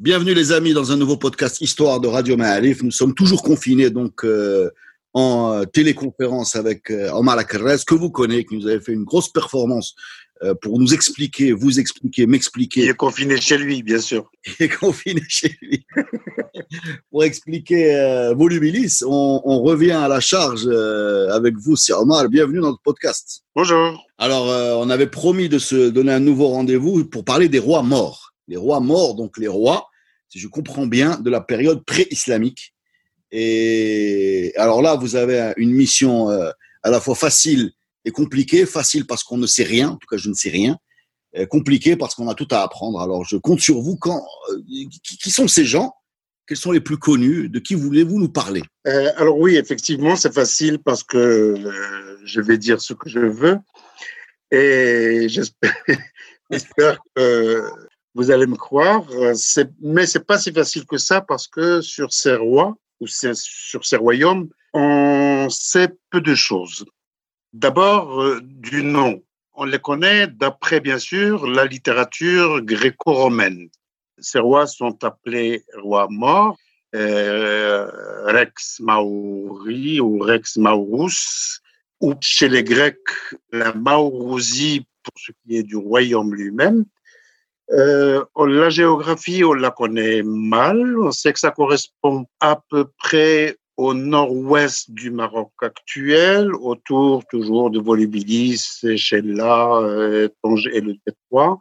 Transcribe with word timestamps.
Bienvenue 0.00 0.32
les 0.32 0.50
amis 0.50 0.72
dans 0.72 0.92
un 0.92 0.96
nouveau 0.96 1.18
podcast 1.18 1.60
Histoire 1.60 2.00
de 2.00 2.08
Radio 2.08 2.34
Ma'arif. 2.34 2.82
Nous 2.82 2.90
sommes 2.90 3.12
toujours 3.12 3.42
confinés 3.42 3.90
donc 3.90 4.24
euh, 4.24 4.70
en 5.12 5.52
euh, 5.52 5.64
téléconférence 5.64 6.56
avec 6.56 6.90
euh, 6.90 7.10
Omar 7.12 7.36
Akarres, 7.36 7.84
que 7.86 7.94
vous 7.94 8.10
connaissez, 8.10 8.46
qui 8.46 8.56
nous 8.56 8.66
avait 8.66 8.80
fait 8.80 8.94
une 8.94 9.04
grosse 9.04 9.30
performance 9.30 9.94
euh, 10.42 10.54
pour 10.62 10.78
nous 10.78 10.94
expliquer, 10.94 11.52
vous 11.52 11.78
expliquer, 11.78 12.26
m'expliquer. 12.26 12.84
Il 12.84 12.88
est 12.88 12.94
confiné 12.94 13.38
chez 13.42 13.58
lui, 13.58 13.82
bien 13.82 14.00
sûr. 14.00 14.30
Il 14.46 14.64
est 14.64 14.74
confiné 14.74 15.20
chez 15.28 15.54
lui. 15.60 15.84
pour 17.10 17.22
expliquer 17.22 17.94
euh, 17.94 18.32
Volubilis, 18.32 19.02
on, 19.04 19.42
on 19.44 19.60
revient 19.60 19.90
à 19.90 20.08
la 20.08 20.20
charge 20.20 20.62
euh, 20.66 21.28
avec 21.28 21.56
vous, 21.58 21.76
c'est 21.76 21.92
Omar. 21.92 22.26
Bienvenue 22.30 22.60
dans 22.60 22.68
notre 22.68 22.82
podcast. 22.82 23.42
Bonjour. 23.54 24.02
Alors, 24.16 24.50
euh, 24.50 24.76
on 24.78 24.88
avait 24.88 25.08
promis 25.08 25.50
de 25.50 25.58
se 25.58 25.90
donner 25.90 26.12
un 26.12 26.20
nouveau 26.20 26.48
rendez-vous 26.48 27.04
pour 27.04 27.22
parler 27.22 27.50
des 27.50 27.58
rois 27.58 27.82
morts. 27.82 28.32
Les 28.48 28.56
rois 28.56 28.80
morts, 28.80 29.16
donc 29.16 29.36
les 29.36 29.46
rois, 29.46 29.89
si 30.30 30.38
je 30.38 30.48
comprends 30.48 30.86
bien, 30.86 31.18
de 31.18 31.28
la 31.28 31.40
période 31.40 31.84
pré-islamique. 31.84 32.72
Et 33.32 34.52
alors 34.56 34.80
là, 34.80 34.94
vous 34.94 35.16
avez 35.16 35.52
une 35.56 35.72
mission 35.72 36.30
euh, 36.30 36.50
à 36.82 36.90
la 36.90 37.00
fois 37.00 37.14
facile 37.14 37.72
et 38.04 38.12
compliquée. 38.12 38.64
Facile 38.64 39.06
parce 39.06 39.24
qu'on 39.24 39.38
ne 39.38 39.46
sait 39.46 39.64
rien, 39.64 39.90
en 39.90 39.96
tout 39.96 40.06
cas 40.08 40.16
je 40.16 40.28
ne 40.28 40.34
sais 40.34 40.50
rien. 40.50 40.78
Compliquée 41.48 41.94
parce 41.94 42.16
qu'on 42.16 42.28
a 42.28 42.34
tout 42.34 42.48
à 42.50 42.62
apprendre. 42.62 43.00
Alors 43.00 43.24
je 43.24 43.36
compte 43.36 43.60
sur 43.60 43.80
vous. 43.80 43.96
Quand, 43.96 44.24
euh, 44.50 44.62
qui, 45.02 45.30
sont 45.30 45.46
ces 45.46 45.64
gens? 45.64 45.94
Quels 46.46 46.56
sont 46.56 46.72
les 46.72 46.80
plus 46.80 46.98
connus? 46.98 47.48
De 47.48 47.60
qui 47.60 47.74
voulez-vous 47.74 48.18
nous 48.18 48.28
parler? 48.28 48.62
Euh, 48.88 49.12
alors 49.16 49.38
oui, 49.38 49.56
effectivement, 49.56 50.16
c'est 50.16 50.34
facile 50.34 50.80
parce 50.80 51.04
que 51.04 51.54
je 52.24 52.40
vais 52.40 52.58
dire 52.58 52.80
ce 52.80 52.94
que 52.94 53.08
je 53.08 53.20
veux. 53.20 53.58
Et 54.50 55.28
j'espère 55.28 55.72
que 57.16 57.62
vous 58.14 58.30
allez 58.30 58.46
me 58.46 58.56
croire. 58.56 59.04
C'est- 59.34 59.70
Mais 59.80 60.06
c'est 60.06 60.24
pas 60.26 60.38
si 60.38 60.52
facile 60.52 60.84
que 60.86 60.98
ça 60.98 61.20
parce 61.20 61.46
que 61.48 61.80
sur 61.80 62.12
ces 62.12 62.34
rois 62.34 62.76
ou 63.00 63.06
sur 63.06 63.84
ces 63.84 63.96
royaumes, 63.96 64.48
on 64.72 65.48
sait 65.50 65.90
peu 66.10 66.20
de 66.20 66.34
choses. 66.34 66.84
D'abord, 67.52 68.22
euh, 68.22 68.40
du 68.42 68.82
nom. 68.84 69.22
On 69.54 69.64
les 69.64 69.78
connaît 69.78 70.26
d'après, 70.28 70.80
bien 70.80 70.98
sûr, 70.98 71.46
la 71.46 71.64
littérature 71.64 72.60
gréco-romaine. 72.62 73.68
Ces 74.18 74.38
rois 74.38 74.66
sont 74.66 75.02
appelés 75.02 75.64
rois 75.82 76.06
morts, 76.10 76.56
euh, 76.94 77.90
Rex 78.26 78.80
Mauri 78.80 80.00
ou 80.00 80.18
Rex 80.20 80.56
Maurus, 80.56 81.60
ou 82.00 82.14
chez 82.20 82.48
les 82.48 82.62
Grecs, 82.62 82.96
la 83.52 83.72
Maurousie 83.74 84.86
pour 85.02 85.14
ce 85.16 85.32
qui 85.32 85.56
est 85.56 85.62
du 85.62 85.76
royaume 85.76 86.34
lui-même. 86.34 86.84
Euh, 87.72 88.24
on- 88.34 88.46
la 88.46 88.68
géographie, 88.70 89.44
on 89.44 89.52
la 89.52 89.70
connaît 89.70 90.22
mal. 90.24 90.98
On 90.98 91.12
sait 91.12 91.32
que 91.32 91.38
ça 91.38 91.50
correspond 91.50 92.26
à 92.40 92.60
peu 92.68 92.86
près 92.98 93.56
au 93.76 93.94
nord-ouest 93.94 94.90
du 94.90 95.10
Maroc 95.10 95.52
actuel, 95.62 96.52
autour 96.54 97.24
toujours 97.30 97.70
de 97.70 97.78
Volubilis, 97.80 98.58
Seychella, 98.80 99.76
euh, 99.78 100.28
Tanger 100.42 100.70
et 100.76 100.80
le 100.80 100.94
Détroit. 101.06 101.58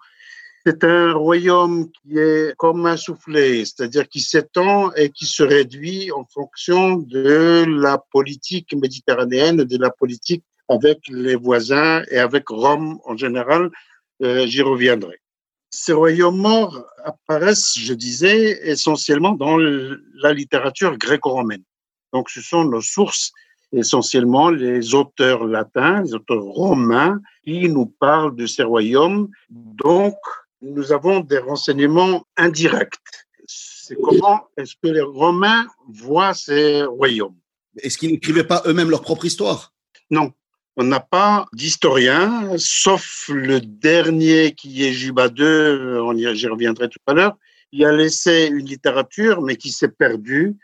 C'est 0.65 0.83
un 0.83 1.13
royaume 1.13 1.89
qui 1.91 2.17
est 2.17 2.53
comme 2.57 2.85
un 2.85 2.97
soufflet, 2.97 3.63
c'est-à-dire 3.63 4.09
qui 4.09 4.19
s'étend 4.19 4.91
et 4.95 5.09
qui 5.09 5.25
se 5.25 5.43
réduit 5.43 6.11
en 6.11 6.25
fonction 6.25 6.97
de 6.97 7.63
la 7.81 8.03
politique 8.11 8.73
méditerranéenne, 8.73 9.63
de 9.63 9.77
la 9.77 9.89
politique 9.89 10.43
avec 10.67 10.99
les 11.09 11.35
voisins 11.35 12.03
et 12.11 12.17
avec 12.17 12.49
Rome 12.49 12.99
en 13.05 13.15
général. 13.15 13.69
Euh, 14.21 14.45
J'y 14.45 14.61
reviendrai. 14.61 15.19
Ces 15.69 15.93
royaumes 15.93 16.37
morts 16.37 16.83
apparaissent, 17.03 17.77
je 17.77 17.93
disais, 17.93 18.59
essentiellement 18.67 19.33
dans 19.33 19.57
la 19.57 20.33
littérature 20.33 20.97
gréco-romaine. 20.97 21.63
Donc, 22.11 22.29
ce 22.29 22.41
sont 22.41 22.63
nos 22.65 22.81
sources, 22.81 23.31
essentiellement 23.71 24.49
les 24.49 24.95
auteurs 24.95 25.45
latins, 25.45 26.01
les 26.01 26.13
auteurs 26.15 26.41
romains, 26.41 27.19
qui 27.43 27.69
nous 27.69 27.85
parlent 27.85 28.35
de 28.35 28.47
ces 28.47 28.63
royaumes. 28.63 29.29
Donc, 29.49 30.17
nous 30.61 30.91
avons 30.91 31.19
des 31.19 31.37
renseignements 31.37 32.25
indirects. 32.35 32.95
C'est 33.45 33.95
comment 33.95 34.47
est-ce 34.57 34.75
que 34.81 34.89
les 34.89 35.01
Romains 35.01 35.65
voient 35.87 36.33
ces 36.33 36.83
royaumes 36.83 37.37
Est-ce 37.81 37.97
qu'ils 37.97 38.11
n'écrivaient 38.11 38.43
pas 38.43 38.61
eux-mêmes 38.67 38.89
leur 38.89 39.01
propre 39.01 39.25
histoire? 39.25 39.73
Non, 40.11 40.31
on 40.79 40.85
n'a 40.85 41.01
pas 41.01 41.45
d'historien, 41.51 42.57
sauf 42.57 43.29
le 43.33 43.59
dernier 43.59 44.53
qui 44.53 44.85
est 44.85 44.93
Juba 44.93 45.27
II, 45.27 46.35
j'y 46.35 46.47
reviendrai 46.47 46.87
tout 46.87 46.99
à 47.05 47.13
l'heure. 47.13 47.37
Il 47.73 47.83
a 47.83 47.91
laissé 47.91 48.47
une 48.47 48.65
littérature, 48.65 49.41
mais 49.41 49.57
qui 49.57 49.71
s'est 49.71 49.89
perdue, 49.89 50.55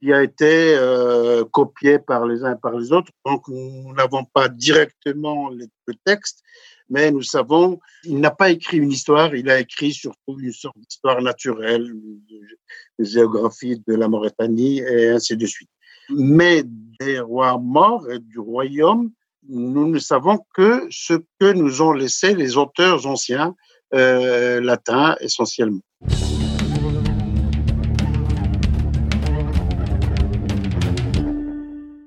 qui 0.00 0.10
a 0.10 0.22
été 0.22 0.74
euh, 0.74 1.44
copiée 1.44 1.98
par 1.98 2.24
les 2.24 2.44
uns 2.44 2.54
et 2.54 2.58
par 2.60 2.78
les 2.78 2.92
autres. 2.92 3.12
Donc, 3.26 3.46
nous 3.48 3.92
n'avons 3.92 4.24
pas 4.24 4.48
directement 4.48 5.50
le, 5.50 5.66
texte, 6.06 6.42
mais 6.88 7.10
nous 7.10 7.22
savons, 7.22 7.78
il 8.04 8.20
n'a 8.20 8.30
pas 8.30 8.48
écrit 8.48 8.78
une 8.78 8.90
histoire, 8.90 9.34
il 9.34 9.50
a 9.50 9.60
écrit 9.60 9.92
surtout 9.92 10.40
une 10.40 10.52
sorte 10.52 10.78
d'histoire 10.78 11.20
naturelle, 11.20 11.92
de 12.98 13.04
géographie 13.04 13.82
de 13.86 13.94
la 13.94 14.08
Mauritanie 14.08 14.78
et 14.78 15.10
ainsi 15.10 15.36
de 15.36 15.44
suite. 15.44 15.68
Mais 16.08 16.62
des 16.98 17.20
rois 17.20 17.58
morts 17.58 18.10
et 18.10 18.18
du 18.18 18.38
royaume, 18.38 19.10
nous 19.48 19.88
ne 19.88 19.98
savons 19.98 20.38
que 20.54 20.86
ce 20.90 21.14
que 21.40 21.52
nous 21.52 21.82
ont 21.82 21.92
laissé 21.92 22.34
les 22.34 22.56
auteurs 22.56 23.06
anciens 23.06 23.56
euh, 23.94 24.60
latins 24.60 25.16
essentiellement. 25.20 25.80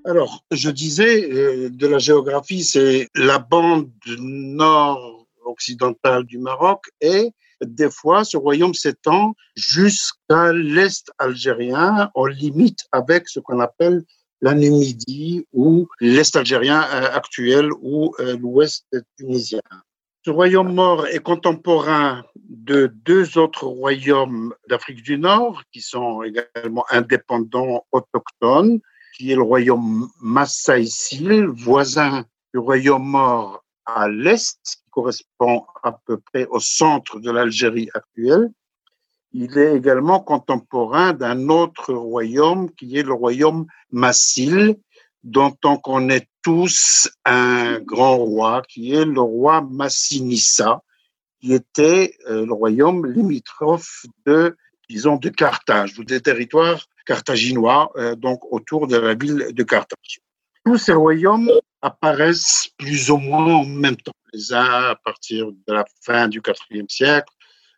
Alors, 0.05 0.45
je 0.51 0.69
disais, 0.69 1.31
euh, 1.31 1.69
de 1.69 1.87
la 1.87 1.97
géographie, 1.97 2.63
c'est 2.63 3.09
la 3.15 3.39
bande 3.39 3.89
nord-occidentale 4.19 6.25
du 6.25 6.37
Maroc 6.37 6.85
et 7.01 7.33
des 7.65 7.91
fois, 7.91 8.23
ce 8.23 8.37
royaume 8.37 8.73
s'étend 8.73 9.35
jusqu'à 9.55 10.51
l'est 10.51 11.11
algérien, 11.19 12.09
en 12.15 12.25
limite 12.25 12.79
avec 12.91 13.29
ce 13.29 13.39
qu'on 13.39 13.59
appelle 13.59 14.03
la 14.41 14.53
Numidie 14.53 15.45
ou 15.53 15.87
l'est 15.99 16.35
algérien 16.35 16.81
euh, 16.81 17.11
actuel 17.13 17.69
ou 17.81 18.13
euh, 18.19 18.37
l'ouest 18.37 18.85
tunisien. 19.17 19.61
Ce 20.23 20.29
royaume 20.29 20.73
mort 20.73 21.07
est 21.07 21.19
contemporain 21.19 22.23
de 22.35 22.91
deux 23.05 23.37
autres 23.39 23.65
royaumes 23.65 24.53
d'Afrique 24.69 25.01
du 25.01 25.17
Nord 25.17 25.63
qui 25.71 25.81
sont 25.81 26.21
également 26.21 26.85
indépendants 26.91 27.85
autochtones, 27.91 28.79
qui 29.17 29.31
est 29.31 29.35
le 29.35 29.41
royaume 29.41 30.07
Massaïsil, 30.21 31.47
voisin 31.47 32.23
du 32.53 32.59
royaume 32.59 33.07
mort 33.07 33.63
à 33.87 34.07
l'est, 34.09 34.59
qui 34.63 34.89
correspond 34.91 35.65
à 35.83 35.91
peu 36.05 36.17
près 36.17 36.45
au 36.47 36.59
centre 36.59 37.19
de 37.19 37.31
l'Algérie 37.31 37.89
actuelle. 37.95 38.51
Il 39.33 39.57
est 39.57 39.75
également 39.75 40.19
contemporain 40.19 41.13
d'un 41.13 41.47
autre 41.49 41.93
royaume 41.93 42.69
qui 42.71 42.97
est 42.97 43.03
le 43.03 43.13
royaume 43.13 43.65
Massil, 43.91 44.77
dont 45.23 45.55
on 45.63 45.77
connaît 45.77 46.27
tous 46.41 47.09
un 47.25 47.79
grand 47.79 48.17
roi, 48.17 48.61
qui 48.67 48.93
est 48.93 49.05
le 49.05 49.21
roi 49.21 49.61
Massinissa, 49.61 50.81
qui 51.39 51.53
était 51.53 52.15
euh, 52.29 52.45
le 52.45 52.53
royaume 52.53 53.05
limitrophe 53.05 54.05
de, 54.25 54.57
disons, 54.89 55.15
de 55.15 55.29
Carthage, 55.29 55.97
ou 55.97 56.03
des 56.03 56.21
territoires 56.21 56.85
carthaginois, 57.05 57.91
euh, 57.95 58.15
donc 58.15 58.41
autour 58.51 58.87
de 58.87 58.97
la 58.97 59.13
ville 59.13 59.47
de 59.51 59.63
Carthage. 59.63 60.19
Tous 60.65 60.77
ces 60.77 60.93
royaumes 60.93 61.51
apparaissent 61.81 62.69
plus 62.77 63.09
ou 63.09 63.17
moins 63.17 63.55
en 63.55 63.65
même 63.65 63.95
temps, 63.95 64.11
les 64.33 64.53
uns 64.53 64.89
à 64.91 64.95
partir 64.95 65.47
de 65.51 65.73
la 65.73 65.85
fin 66.03 66.27
du 66.27 66.41
IVe 66.69 66.85
siècle, 66.87 67.33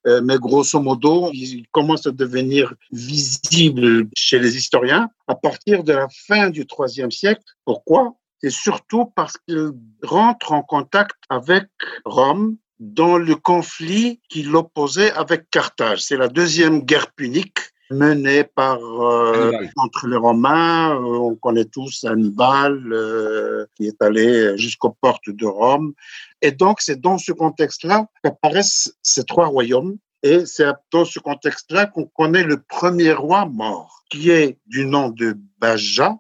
euh, 0.07 0.21
mais 0.21 0.37
grosso 0.37 0.79
modo, 0.79 1.29
ils 1.33 1.65
commencent 1.71 2.07
à 2.07 2.11
devenir 2.11 2.73
visibles 2.91 4.07
chez 4.15 4.39
les 4.39 4.57
historiens 4.57 5.09
à 5.27 5.35
partir 5.35 5.83
de 5.83 5.93
la 5.93 6.07
fin 6.27 6.49
du 6.49 6.65
IIIe 6.77 7.11
siècle. 7.11 7.43
Pourquoi? 7.65 8.15
C'est 8.41 8.49
surtout 8.49 9.05
parce 9.15 9.37
qu'ils 9.37 9.71
rentrent 10.03 10.51
en 10.51 10.61
contact 10.61 11.15
avec 11.29 11.63
Rome 12.03 12.57
dans 12.79 13.17
le 13.17 13.35
conflit 13.35 14.19
qui 14.27 14.43
l'opposait 14.43 15.11
avec 15.13 15.49
Carthage. 15.49 16.03
C'est 16.03 16.17
la 16.17 16.27
deuxième 16.27 16.81
guerre 16.81 17.11
punique 17.13 17.59
menée 17.93 18.43
par 18.43 18.79
euh, 18.79 19.51
entre 19.77 20.07
les 20.07 20.17
Romains. 20.17 20.95
Euh, 20.95 20.99
on 20.99 21.35
connaît 21.35 21.65
tous 21.65 22.03
Hannibal 22.03 22.81
euh, 22.91 23.65
qui 23.75 23.87
est 23.87 24.01
allé 24.01 24.57
jusqu'aux 24.57 24.95
portes 24.99 25.29
de 25.29 25.45
Rome. 25.45 25.93
Et 26.43 26.51
donc, 26.51 26.81
c'est 26.81 26.99
dans 26.99 27.17
ce 27.17 27.31
contexte-là 27.31 28.05
qu'apparaissent 28.23 28.93
ces 29.01 29.23
trois 29.23 29.47
royaumes. 29.47 29.97
Et 30.21 30.45
c'est 30.45 30.65
dans 30.91 31.05
ce 31.05 31.19
contexte-là 31.19 31.87
qu'on 31.87 32.05
connaît 32.05 32.43
le 32.43 32.61
premier 32.61 33.13
roi 33.13 33.45
mort, 33.45 34.03
qui 34.09 34.29
est 34.29 34.59
du 34.67 34.85
nom 34.85 35.09
de 35.09 35.35
Baja. 35.57 36.15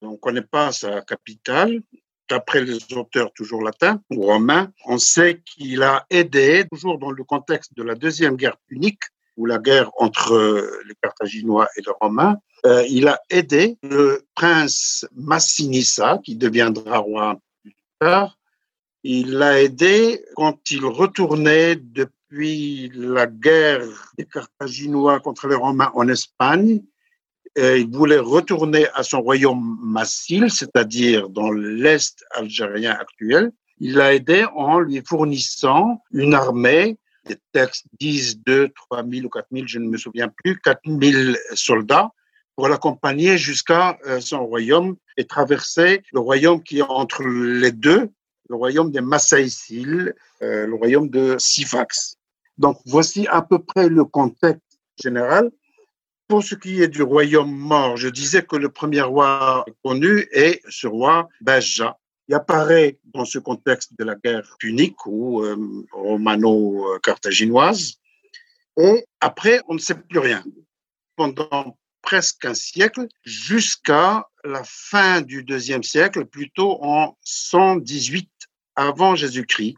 On 0.00 0.12
ne 0.12 0.16
connaît 0.16 0.42
pas 0.42 0.72
sa 0.72 1.02
capitale, 1.02 1.80
d'après 2.28 2.64
les 2.64 2.78
auteurs 2.94 3.32
toujours 3.32 3.62
latins 3.62 4.00
ou 4.10 4.22
romains, 4.22 4.72
on 4.86 4.98
sait 4.98 5.42
qu'il 5.44 5.82
a 5.82 6.06
aidé, 6.10 6.64
toujours 6.70 6.98
dans 6.98 7.10
le 7.10 7.24
contexte 7.24 7.76
de 7.76 7.82
la 7.82 7.94
deuxième 7.94 8.36
guerre 8.36 8.56
punique, 8.66 9.02
ou 9.36 9.46
la 9.46 9.58
guerre 9.58 9.90
entre 9.98 10.34
les 10.86 10.94
Carthaginois 11.02 11.68
et 11.76 11.80
les 11.80 11.92
Romains, 12.00 12.36
euh, 12.66 12.84
il 12.88 13.08
a 13.08 13.20
aidé 13.30 13.76
le 13.82 14.24
prince 14.34 15.06
Massinissa, 15.14 16.18
qui 16.24 16.36
deviendra 16.36 16.98
roi 16.98 17.38
plus 17.62 17.76
tard. 17.98 18.38
Il 19.04 19.34
l'a 19.34 19.62
aidé 19.62 20.24
quand 20.34 20.58
il 20.70 20.84
retournait 20.84 21.76
depuis 21.76 22.90
la 22.94 23.26
guerre 23.26 23.86
des 24.18 24.24
Carthaginois 24.24 25.20
contre 25.20 25.46
les 25.46 25.54
Romains 25.54 25.92
en 25.94 26.08
Espagne 26.08 26.82
il 27.56 27.88
voulait 27.90 28.18
retourner 28.18 28.86
à 28.94 29.02
son 29.02 29.20
royaume 29.20 29.78
Massil, 29.80 30.50
c'est-à-dire 30.50 31.28
dans 31.28 31.50
l'Est 31.50 32.24
algérien 32.34 32.92
actuel. 32.92 33.52
Il 33.78 33.94
l'a 33.94 34.14
aidé 34.14 34.44
en 34.54 34.80
lui 34.80 35.02
fournissant 35.06 36.02
une 36.12 36.34
armée, 36.34 36.98
des 37.26 37.36
textes 37.52 37.86
disent 37.98 38.38
2, 38.44 38.70
3 38.90 39.04
000 39.08 39.26
ou 39.26 39.28
4 39.28 39.46
000, 39.52 39.66
je 39.66 39.78
ne 39.78 39.88
me 39.88 39.96
souviens 39.96 40.28
plus, 40.28 40.60
4 40.60 40.80
000 40.86 41.36
soldats 41.54 42.10
pour 42.56 42.68
l'accompagner 42.68 43.36
jusqu'à 43.36 43.98
euh, 44.06 44.20
son 44.20 44.46
royaume 44.46 44.96
et 45.16 45.24
traverser 45.24 46.02
le 46.12 46.20
royaume 46.20 46.62
qui 46.62 46.78
est 46.78 46.82
entre 46.82 47.24
les 47.24 47.72
deux, 47.72 48.10
le 48.48 48.56
royaume 48.56 48.90
des 48.90 49.00
Massaïsil, 49.00 50.14
euh, 50.42 50.66
le 50.66 50.74
royaume 50.74 51.08
de 51.08 51.36
Sifax. 51.38 52.16
Donc 52.58 52.78
voici 52.86 53.26
à 53.28 53.42
peu 53.42 53.58
près 53.58 53.88
le 53.88 54.04
contexte 54.04 54.78
général. 55.02 55.50
Pour 56.28 56.42
ce 56.42 56.54
qui 56.54 56.82
est 56.82 56.88
du 56.88 57.02
royaume 57.02 57.54
mort, 57.54 57.96
je 57.96 58.08
disais 58.08 58.42
que 58.42 58.56
le 58.56 58.70
premier 58.70 59.02
roi 59.02 59.64
connu 59.82 60.26
est 60.32 60.62
ce 60.68 60.86
roi 60.86 61.28
Baja. 61.40 61.98
Il 62.28 62.34
apparaît 62.34 62.98
dans 63.12 63.26
ce 63.26 63.38
contexte 63.38 63.92
de 63.98 64.04
la 64.04 64.14
guerre 64.14 64.56
punique 64.58 65.04
ou 65.06 65.42
euh, 65.42 65.56
romano-carthaginoise. 65.92 67.94
Et 68.78 69.04
après, 69.20 69.60
on 69.68 69.74
ne 69.74 69.78
sait 69.78 69.94
plus 69.94 70.18
rien. 70.18 70.42
Pendant 71.16 71.76
presque 72.04 72.44
un 72.44 72.54
siècle, 72.54 73.08
jusqu'à 73.24 74.28
la 74.44 74.62
fin 74.64 75.22
du 75.22 75.42
deuxième 75.42 75.82
siècle, 75.82 76.26
plutôt 76.26 76.78
en 76.82 77.16
118 77.22 78.30
avant 78.76 79.16
Jésus-Christ, 79.16 79.76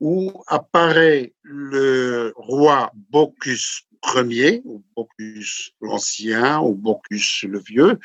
où 0.00 0.32
apparaît 0.46 1.32
le 1.42 2.32
roi 2.36 2.90
Bocchus 3.10 3.86
Ier, 4.14 4.62
ou 4.64 4.82
Bocchus 4.96 5.72
l'Ancien, 5.80 6.60
ou 6.60 6.74
Bocchus 6.74 7.46
le 7.46 7.60
Vieux. 7.60 7.98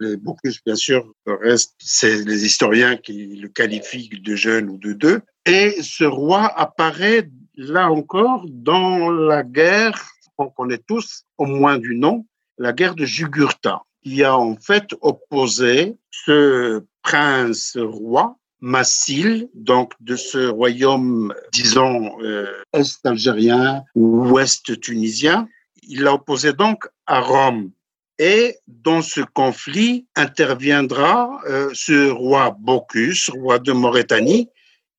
Bocchus, 0.00 0.58
bien 0.66 0.74
sûr, 0.74 1.14
reste, 1.26 1.74
c'est 1.78 2.24
les 2.24 2.44
historiens 2.44 2.96
qui 2.96 3.36
le 3.36 3.48
qualifient 3.48 4.08
de 4.08 4.34
jeune 4.34 4.68
ou 4.68 4.76
de 4.76 4.92
deux. 4.92 5.22
Et 5.46 5.80
ce 5.82 6.04
roi 6.04 6.46
apparaît 6.58 7.30
là 7.54 7.90
encore 7.90 8.44
dans 8.48 9.10
la 9.10 9.44
guerre 9.44 10.04
qu'on 10.36 10.50
connaît 10.50 10.82
tous, 10.86 11.24
au 11.38 11.46
moins 11.46 11.78
du 11.78 11.94
nom, 11.94 12.26
la 12.58 12.72
guerre 12.72 12.94
de 12.94 13.04
Jugurtha, 13.04 13.82
qui 14.02 14.22
a 14.22 14.36
en 14.36 14.56
fait 14.56 14.88
opposé 15.00 15.96
ce 16.10 16.84
prince 17.02 17.76
roi 17.76 18.36
Massil, 18.62 19.48
donc 19.54 19.92
de 20.00 20.14
ce 20.14 20.46
royaume, 20.46 21.34
disons, 21.52 22.16
euh, 22.22 22.46
est-algérien 22.72 23.82
ou 23.96 24.28
ouest-tunisien. 24.28 25.48
Il 25.82 26.02
l'a 26.02 26.14
opposé 26.14 26.52
donc 26.52 26.86
à 27.06 27.20
Rome. 27.20 27.72
Et 28.20 28.56
dans 28.68 29.02
ce 29.02 29.20
conflit 29.20 30.06
interviendra 30.14 31.40
euh, 31.48 31.70
ce 31.74 32.08
roi 32.10 32.56
Bocchus, 32.56 33.32
roi 33.32 33.58
de 33.58 33.72
Mauritanie, 33.72 34.48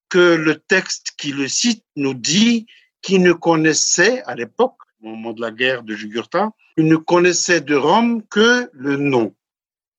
que 0.09 0.35
le 0.35 0.55
texte 0.55 1.13
qui 1.17 1.31
le 1.31 1.47
cite 1.47 1.85
nous 1.95 2.13
dit 2.13 2.65
qu'il 3.01 3.21
ne 3.21 3.31
connaissait 3.31 4.23
à 4.23 4.35
l'époque, 4.35 4.75
au 5.01 5.07
moment 5.07 5.31
de 5.31 5.39
la 5.39 5.51
guerre 5.51 5.83
de 5.83 5.95
Jugurtha, 5.95 6.49
il 6.77 6.87
ne 6.87 6.95
connaissait 6.95 7.61
de 7.61 7.75
Rome 7.75 8.23
que 8.29 8.69
le 8.73 8.97
nom 8.97 9.33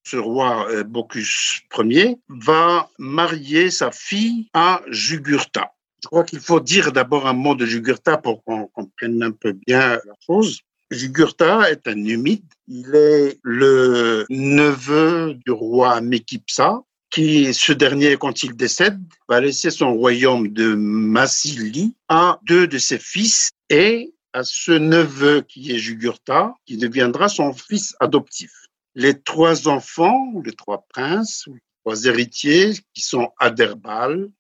ce 0.05 0.17
roi 0.17 0.71
euh, 0.71 0.85
Bocchus 0.85 1.63
Ier, 1.79 2.19
va 2.29 2.89
marier 2.99 3.71
sa 3.71 3.91
fille 3.91 4.49
à 4.53 4.83
Jugurtha. 4.89 5.73
Je 6.03 6.09
crois 6.09 6.25
qu'il 6.25 6.41
faut 6.41 6.61
dire 6.61 6.93
d'abord 6.93 7.27
un 7.27 7.33
mot 7.33 7.55
de 7.55 7.65
Jugurtha 7.65 8.19
pour 8.19 8.45
qu'on 8.45 8.67
comprenne 8.67 9.23
un 9.23 9.31
peu 9.31 9.53
bien 9.67 9.99
la 10.05 10.15
chose. 10.21 10.61
Jugurtha 10.91 11.71
est 11.71 11.89
un 11.89 11.95
numide. 11.95 12.45
Il 12.69 12.95
est 12.95 13.39
le 13.43 14.27
neveu 14.29 15.35
du 15.47 15.51
roi 15.51 16.03
Mekipsa, 16.03 16.83
qui, 17.11 17.55
ce 17.55 17.73
dernier, 17.73 18.19
quand 18.19 18.43
il 18.43 18.55
décède, 18.55 19.01
va 19.29 19.41
laisser 19.41 19.71
son 19.71 19.95
royaume 19.95 20.49
de 20.49 20.75
Massili 20.75 21.95
à 22.09 22.39
deux 22.47 22.67
de 22.67 22.77
ses 22.77 22.99
fils 22.99 23.51
et 23.71 24.13
à 24.35 24.45
ce 24.45 24.73
neveu 24.73 25.41
qui 25.41 25.73
est 25.73 25.79
Jugurtha, 25.79 26.55
qui 26.67 26.77
deviendra 26.77 27.29
son 27.29 27.55
fils 27.55 27.97
adoptif 28.01 28.51
les 28.95 29.21
trois 29.21 29.69
enfants, 29.69 30.33
les 30.45 30.53
trois 30.53 30.87
princes, 30.89 31.47
les 31.47 31.61
trois 31.85 32.05
héritiers, 32.05 32.73
qui 32.93 33.03
sont 33.03 33.31
Aderbal, 33.39 34.31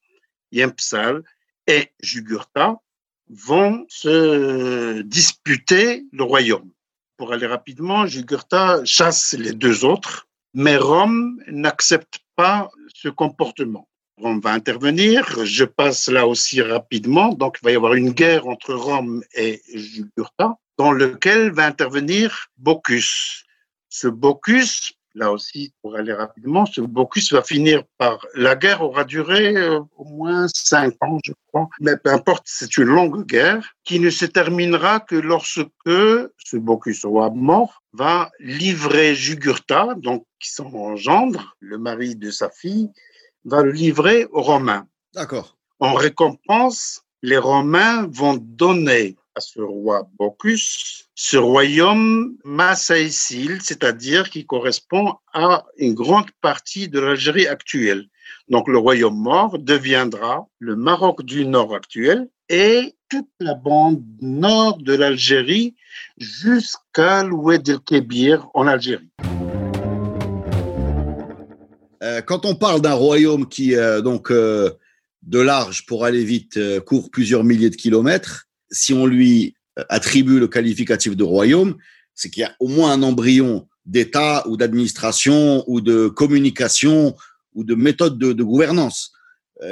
Yempsal 0.52 1.23
et 1.67 1.91
Jugurtha, 2.00 2.76
vont 3.29 3.85
se 3.88 5.00
disputer 5.02 6.05
le 6.12 6.23
royaume. 6.23 6.70
Pour 7.17 7.32
aller 7.32 7.47
rapidement, 7.47 8.06
Jugurtha 8.06 8.85
chasse 8.85 9.35
les 9.35 9.52
deux 9.52 9.85
autres, 9.85 10.29
mais 10.52 10.76
Rome 10.76 11.43
n'accepte 11.49 12.20
pas 12.37 12.70
ce 12.94 13.08
comportement. 13.08 13.88
Rome 14.16 14.40
va 14.40 14.52
intervenir, 14.52 15.44
je 15.44 15.64
passe 15.64 16.09
là 16.09 16.26
aussi 16.26 16.62
rapidement, 16.62 17.33
donc 17.33 17.59
il 17.61 17.64
va 17.64 17.73
y 17.73 17.76
avoir 17.76 17.94
une 17.94 18.11
guerre 18.11 18.47
entre 18.47 18.75
Rome 18.75 19.23
et 19.35 19.61
Jugurtha, 19.75 20.56
dans 20.78 20.92
lequel 20.92 21.50
va 21.50 21.66
intervenir 21.66 22.47
Bocchus, 22.56 23.44
ce 23.88 24.06
Bocus, 24.06 24.94
là 25.14 25.30
aussi, 25.30 25.73
pour 25.80 25.97
aller 25.97 26.12
rapidement, 26.12 26.66
ce 26.66 26.80
Bocus 26.80 27.33
va 27.33 27.42
finir 27.42 27.85
par. 27.99 28.26
La 28.35 28.56
guerre 28.56 28.83
aura 28.83 29.04
duré 29.04 29.56
euh, 29.56 29.80
au 29.97 30.04
moins 30.04 30.47
cinq 30.52 30.94
ans, 31.00 31.18
je 31.25 31.33
crois. 31.49 31.68
Mais 31.80 31.97
peu 31.97 32.11
importe, 32.11 32.42
c'est 32.47 32.76
une 32.76 32.85
longue 32.88 33.25
guerre 33.25 33.75
qui 33.85 34.00
ne 34.00 34.11
se 34.11 34.26
terminera 34.26 35.00
que 35.00 35.14
lorsque 35.14 35.68
ce 35.87 36.56
Bocus, 36.56 37.04
roi 37.04 37.30
mort, 37.30 37.83
va 37.92 38.30
livrer 38.40 39.14
Jugurtha, 39.14 39.94
donc 39.97 40.25
qui 40.40 40.50
son 40.50 40.97
gendre, 40.97 41.54
le 41.61 41.78
mari 41.78 42.16
de 42.16 42.30
sa 42.30 42.50
fille, 42.50 42.90
va 43.45 43.63
le 43.63 43.73
livrer 43.73 44.27
aux 44.33 44.43
Romains. 44.43 44.87
D'accord. 45.15 45.57
En 45.81 45.95
récompense, 45.95 47.03
les 47.23 47.39
Romains 47.39 48.07
vont 48.11 48.37
donner 48.41 49.17
à 49.35 49.41
ce 49.41 49.61
roi 49.61 50.09
Bocchus, 50.19 51.07
ce 51.15 51.37
royaume 51.37 52.37
Massaïsil, 52.45 53.59
c'est-à-dire 53.61 54.31
qui 54.31 54.47
correspond 54.47 55.15
à 55.33 55.65
une 55.79 55.95
grande 55.95 56.31
partie 56.41 56.89
de 56.89 57.01
l'Algérie 57.01 57.47
actuelle. 57.47 58.09
Donc 58.49 58.69
le 58.69 58.79
royaume 58.79 59.19
mort 59.19 59.59
deviendra 59.59 60.47
le 60.59 60.77
Maroc 60.77 61.25
du 61.25 61.47
Nord 61.47 61.75
actuel 61.75 62.29
et 62.49 62.95
toute 63.09 63.31
la 63.41 63.55
bande 63.55 64.03
nord 64.21 64.79
de 64.79 64.95
l'Algérie 64.95 65.75
jusqu'à 66.19 67.23
l'Oued 67.25 67.69
el-Kébir 67.69 68.49
en 68.55 68.67
Algérie. 68.67 69.11
Euh, 72.04 72.20
quand 72.20 72.44
on 72.44 72.54
parle 72.54 72.82
d'un 72.82 72.92
royaume 72.92 73.49
qui, 73.49 73.75
euh, 73.75 74.02
donc, 74.02 74.30
euh, 74.30 74.70
de 75.23 75.38
large 75.40 75.87
pour 75.87 76.04
aller 76.04 76.23
vite, 76.23 76.61
court 76.84 77.11
plusieurs 77.11 77.44
milliers 77.44 77.70
de 77.70 77.76
kilomètres, 77.76 78.44
si 78.70 78.92
on 78.92 79.06
lui 79.06 79.54
attribue 79.88 80.38
le 80.38 80.49
qualificatif 80.49 81.16
de 81.16 81.25
royaume, 81.25 81.76
c'est 82.14 82.28
qu'il 82.28 82.42
y 82.42 82.44
a 82.44 82.54
au 82.61 82.68
moins 82.68 82.92
un 82.92 83.02
embryon 83.02 83.66
d'État 83.87 84.46
ou 84.46 84.58
d'administration 84.58 85.64
ou 85.66 85.80
de 85.80 86.08
communication 86.08 87.16
ou 87.54 87.64
de 87.64 87.75
méthode 87.75 88.18
de, 88.18 88.42
gouvernance. 88.42 89.12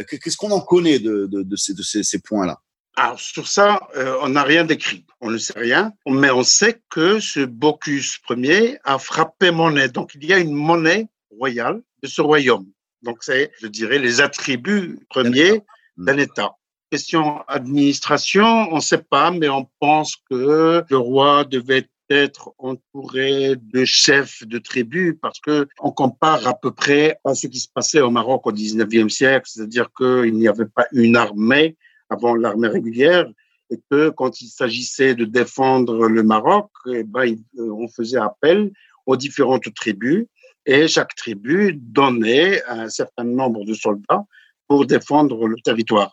Qu'est-ce 0.09 0.39
qu'on 0.39 0.53
en 0.53 0.63
connaît 0.63 1.01
de, 1.01 1.29
ces, 1.55 2.19
points-là? 2.21 2.59
Alors 2.97 3.21
sur 3.21 3.47
ça, 3.47 3.79
on 4.23 4.31
n'a 4.31 4.43
rien 4.43 4.65
décrit, 4.65 5.05
on 5.21 5.31
ne 5.31 5.39
sait 5.39 5.59
rien, 5.59 5.93
mais 6.07 6.31
on 6.31 6.45
sait 6.45 6.81
que 6.89 7.21
ce 7.21 7.41
Bocchus 7.41 8.21
Ier 8.31 8.79
a 8.85 8.99
frappé 8.99 9.51
monnaie. 9.51 9.89
Donc 9.89 10.13
il 10.15 10.25
y 10.25 10.33
a 10.33 10.39
une 10.39 10.55
monnaie 10.55 11.09
royale 11.31 11.83
de 12.03 12.09
ce 12.09 12.21
royaume. 12.21 12.67
Donc 13.03 13.19
c'est, 13.21 13.51
je 13.61 13.67
dirais, 13.67 13.99
les 13.99 14.21
attributs 14.21 15.01
premiers 15.09 15.63
d'un 15.97 16.19
État. 16.19 16.53
Question 16.91 17.41
administration, 17.49 18.69
on 18.71 18.77
ne 18.77 18.81
sait 18.81 19.03
pas, 19.03 19.31
mais 19.31 19.49
on 19.49 19.67
pense 19.81 20.17
que 20.31 20.85
le 20.89 20.97
roi 20.97 21.45
devait 21.45 21.89
être 22.11 22.53
entouré 22.59 23.57
de 23.57 23.85
chefs 23.85 24.47
de 24.47 24.59
tribus 24.59 25.15
parce 25.21 25.41
que 25.41 25.67
on 25.81 25.91
compare 25.91 26.47
à 26.47 26.55
peu 26.55 26.71
près 26.71 27.17
à 27.25 27.35
ce 27.35 27.47
qui 27.47 27.59
se 27.59 27.69
passait 27.73 28.03
au 28.03 28.11
Maroc 28.11 28.47
au 28.47 28.53
19e 28.53 29.09
siècle, 29.09 29.47
c'est-à-dire 29.47 29.89
qu'il 29.97 30.35
n'y 30.35 30.49
avait 30.49 30.67
pas 30.67 30.87
une 30.93 31.17
armée 31.17 31.77
avant 32.11 32.35
l'armée 32.35 32.69
régulière 32.69 33.27
et 33.71 33.81
que 33.91 34.11
quand 34.11 34.43
il 34.43 34.49
s'agissait 34.49 35.15
de 35.15 35.25
défendre 35.25 36.07
le 36.07 36.23
Maroc, 36.23 36.71
eh 36.87 37.05
ben, 37.05 37.35
euh, 37.59 37.71
on 37.71 37.89
faisait 37.89 38.19
appel 38.19 38.71
aux 39.07 39.17
différentes 39.17 39.73
tribus 39.75 40.27
et 40.67 40.89
chaque 40.89 41.15
tribu 41.15 41.75
donnait 41.75 42.63
un 42.65 42.89
certain 42.89 43.25
nombre 43.25 43.65
de 43.65 43.75
soldats 43.75 44.25
pour 44.69 44.87
défendre 44.87 45.47
le 45.47 45.57
territoire. 45.63 46.13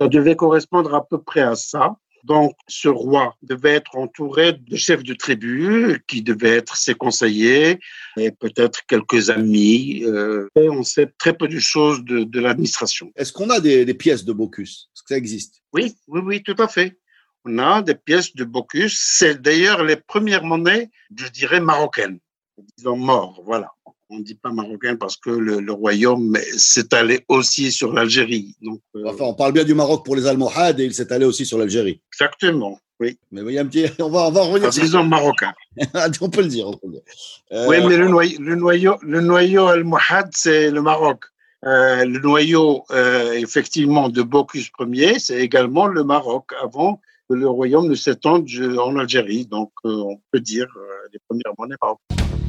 Ça 0.00 0.08
devait 0.08 0.36
correspondre 0.36 0.94
à 0.94 1.06
peu 1.06 1.20
près 1.20 1.40
à 1.40 1.56
ça. 1.56 1.96
Donc, 2.24 2.54
ce 2.68 2.88
roi 2.88 3.36
devait 3.42 3.74
être 3.74 3.96
entouré 3.96 4.52
de 4.52 4.76
chefs 4.76 5.02
de 5.02 5.14
tribu 5.14 6.02
qui 6.08 6.22
devaient 6.22 6.56
être 6.56 6.76
ses 6.76 6.94
conseillers 6.94 7.78
et 8.16 8.30
peut-être 8.30 8.84
quelques 8.86 9.30
amis. 9.30 10.02
Euh, 10.04 10.48
et 10.56 10.68
on 10.68 10.82
sait 10.82 11.12
très 11.18 11.32
peu 11.32 11.48
de 11.48 11.58
choses 11.58 12.02
de, 12.04 12.40
l'administration. 12.40 13.12
Est-ce 13.16 13.32
qu'on 13.32 13.50
a 13.50 13.60
des, 13.60 13.94
pièces 13.94 14.24
de 14.24 14.32
Bocuse? 14.32 14.88
Est-ce 14.94 15.02
que 15.02 15.08
ça 15.14 15.16
existe? 15.16 15.62
Oui, 15.72 15.94
oui, 16.08 16.20
oui, 16.24 16.42
tout 16.42 16.56
à 16.58 16.68
fait. 16.68 16.98
On 17.44 17.58
a 17.58 17.82
des 17.82 17.94
pièces 17.94 18.34
de 18.34 18.44
Bocuse. 18.44 18.96
C'est 18.98 19.40
d'ailleurs 19.40 19.84
les 19.84 19.96
premières 19.96 20.44
monnaies, 20.44 20.90
je 21.16 21.28
dirais, 21.28 21.60
marocaines. 21.60 22.18
Disons 22.76 22.96
morts, 22.96 23.40
voilà 23.44 23.72
on 24.10 24.18
ne 24.18 24.22
dit 24.22 24.34
pas 24.34 24.50
marocain 24.50 24.96
parce 24.96 25.16
que 25.16 25.30
le, 25.30 25.72
royaume 25.72 26.36
s'est 26.56 26.94
allé 26.94 27.24
aussi 27.28 27.70
sur 27.72 27.92
l'Algérie. 27.92 28.54
Donc, 28.62 28.80
euh, 28.96 29.04
enfin, 29.06 29.24
on 29.24 29.34
parle 29.34 29.52
bien 29.52 29.64
du 29.64 29.74
Maroc 29.74 30.04
pour 30.04 30.16
les 30.16 30.26
Almohades 30.26 30.80
et 30.80 30.84
il 30.84 30.94
s'est 30.94 31.12
allé 31.12 31.24
aussi 31.24 31.44
sur 31.44 31.58
l'Algérie. 31.58 32.00
Exactement, 32.12 32.78
oui. 33.00 33.18
Mais 33.30 33.58
a 33.58 33.60
un 33.60 33.66
petit, 33.66 33.84
on 34.00 34.08
va, 34.08 34.28
on 34.28 34.30
va 34.30 34.42
revenir. 34.42 34.70
Disons 34.70 35.04
marocain. 35.04 35.52
on 36.20 36.30
peut 36.30 36.42
le 36.42 36.48
dire. 36.48 36.68
On 36.68 36.72
peut 36.72 36.86
le 36.86 36.92
dire. 36.92 37.68
oui, 37.68 37.76
mais 37.86 37.96
le 37.96 38.08
noyau, 38.08 38.38
le 38.40 38.54
noyau, 38.54 38.96
le 39.02 39.20
noyau 39.20 39.66
Almohade, 39.66 40.30
c'est 40.32 40.70
le 40.70 40.80
Maroc. 40.80 41.24
Euh, 41.66 42.04
le 42.04 42.20
noyau, 42.20 42.84
euh, 42.92 43.32
effectivement, 43.32 44.08
de 44.08 44.22
Bocuse 44.22 44.70
Ier, 44.80 45.18
c'est 45.18 45.40
également 45.40 45.86
le 45.86 46.04
Maroc, 46.04 46.52
avant 46.62 47.00
que 47.28 47.34
le 47.34 47.48
royaume 47.48 47.88
ne 47.88 47.94
s'étende 47.94 48.48
en 48.78 48.96
Algérie. 48.96 49.44
Donc, 49.46 49.72
on 49.84 50.18
peut 50.32 50.40
dire 50.40 50.68
les 51.12 51.18
premières 51.28 51.52
monnaies 51.58 51.76
marocaines. 51.82 52.47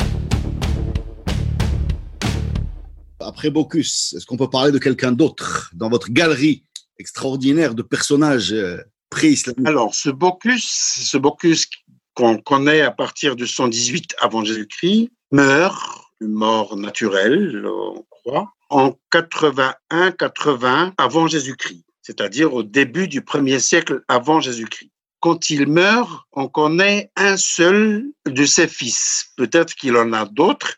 Après 3.20 3.50
Bocuse, 3.50 4.14
est-ce 4.16 4.26
qu'on 4.26 4.38
peut 4.38 4.50
parler 4.50 4.72
de 4.72 4.78
quelqu'un 4.78 5.12
d'autre 5.12 5.72
dans 5.74 5.90
votre 5.90 6.10
galerie 6.10 6.64
extraordinaire 6.98 7.76
de 7.76 7.82
personnages 7.82 8.54
euh, 8.54 8.78
pré-islamiques? 9.10 9.68
Alors, 9.68 9.94
ce 9.94 10.10
Bocuse, 10.10 10.64
ce 10.64 11.18
Bocuse 11.18 11.66
qu'on 12.14 12.38
connaît 12.38 12.82
à 12.82 12.92
partir 12.92 13.36
de 13.36 13.46
118 13.46 14.16
avant 14.22 14.44
Jésus-Christ, 14.44 15.10
meurt, 15.32 16.02
une 16.22 16.34
mort 16.34 16.76
naturelle, 16.76 17.66
on 17.66 18.06
croit, 18.10 18.54
en 18.70 18.96
81-80 19.14 20.94
avant 20.98 21.28
Jésus-Christ, 21.28 21.84
c'est-à-dire 22.02 22.54
au 22.54 22.64
début 22.64 23.08
du 23.08 23.22
premier 23.22 23.60
siècle 23.60 24.02
avant 24.08 24.40
Jésus-Christ. 24.40 24.92
Quand 25.22 25.50
il 25.50 25.68
meurt, 25.68 26.24
on 26.32 26.48
connaît 26.48 27.12
un 27.18 27.36
seul 27.36 28.06
de 28.26 28.46
ses 28.46 28.68
fils. 28.68 29.32
Peut-être 29.36 29.76
qu'il 29.76 29.98
en 29.98 30.14
a 30.14 30.26
d'autres, 30.26 30.76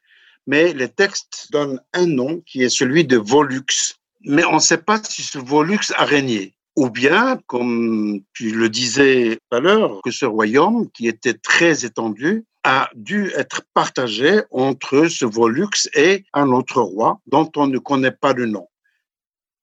mais 0.52 0.74
les 0.74 0.90
textes 0.90 1.48
donnent 1.54 1.80
un 1.94 2.06
nom 2.06 2.42
qui 2.46 2.62
est 2.62 2.70
celui 2.70 3.06
de 3.06 3.18
Volux. 3.18 3.96
Mais 4.26 4.44
on 4.44 4.56
ne 4.56 4.60
sait 4.60 4.84
pas 4.90 5.02
si 5.02 5.24
ce 5.24 5.40
Volux 5.40 5.94
a 5.96 6.04
régné. 6.04 6.54
Ou 6.76 6.90
bien, 6.90 7.40
comme 7.48 8.20
tu 8.34 8.52
le 8.52 8.68
disais 8.68 9.38
tout 9.38 9.56
à 9.56 9.62
l'heure, 9.62 10.02
que 10.04 10.12
ce 10.12 10.26
royaume, 10.26 10.92
qui 10.92 11.08
était 11.08 11.36
très 11.36 11.86
étendu, 11.86 12.44
a 12.66 12.90
dû 12.96 13.32
être 13.38 13.62
partagé 13.74 14.42
entre 14.52 15.08
ce 15.08 15.24
Volux 15.24 15.88
et 15.96 16.26
un 16.34 16.50
autre 16.52 16.82
roi 16.82 17.22
dont 17.28 17.50
on 17.56 17.68
ne 17.68 17.78
connaît 17.78 18.12
pas 18.12 18.34
le 18.34 18.46
nom. 18.46 18.68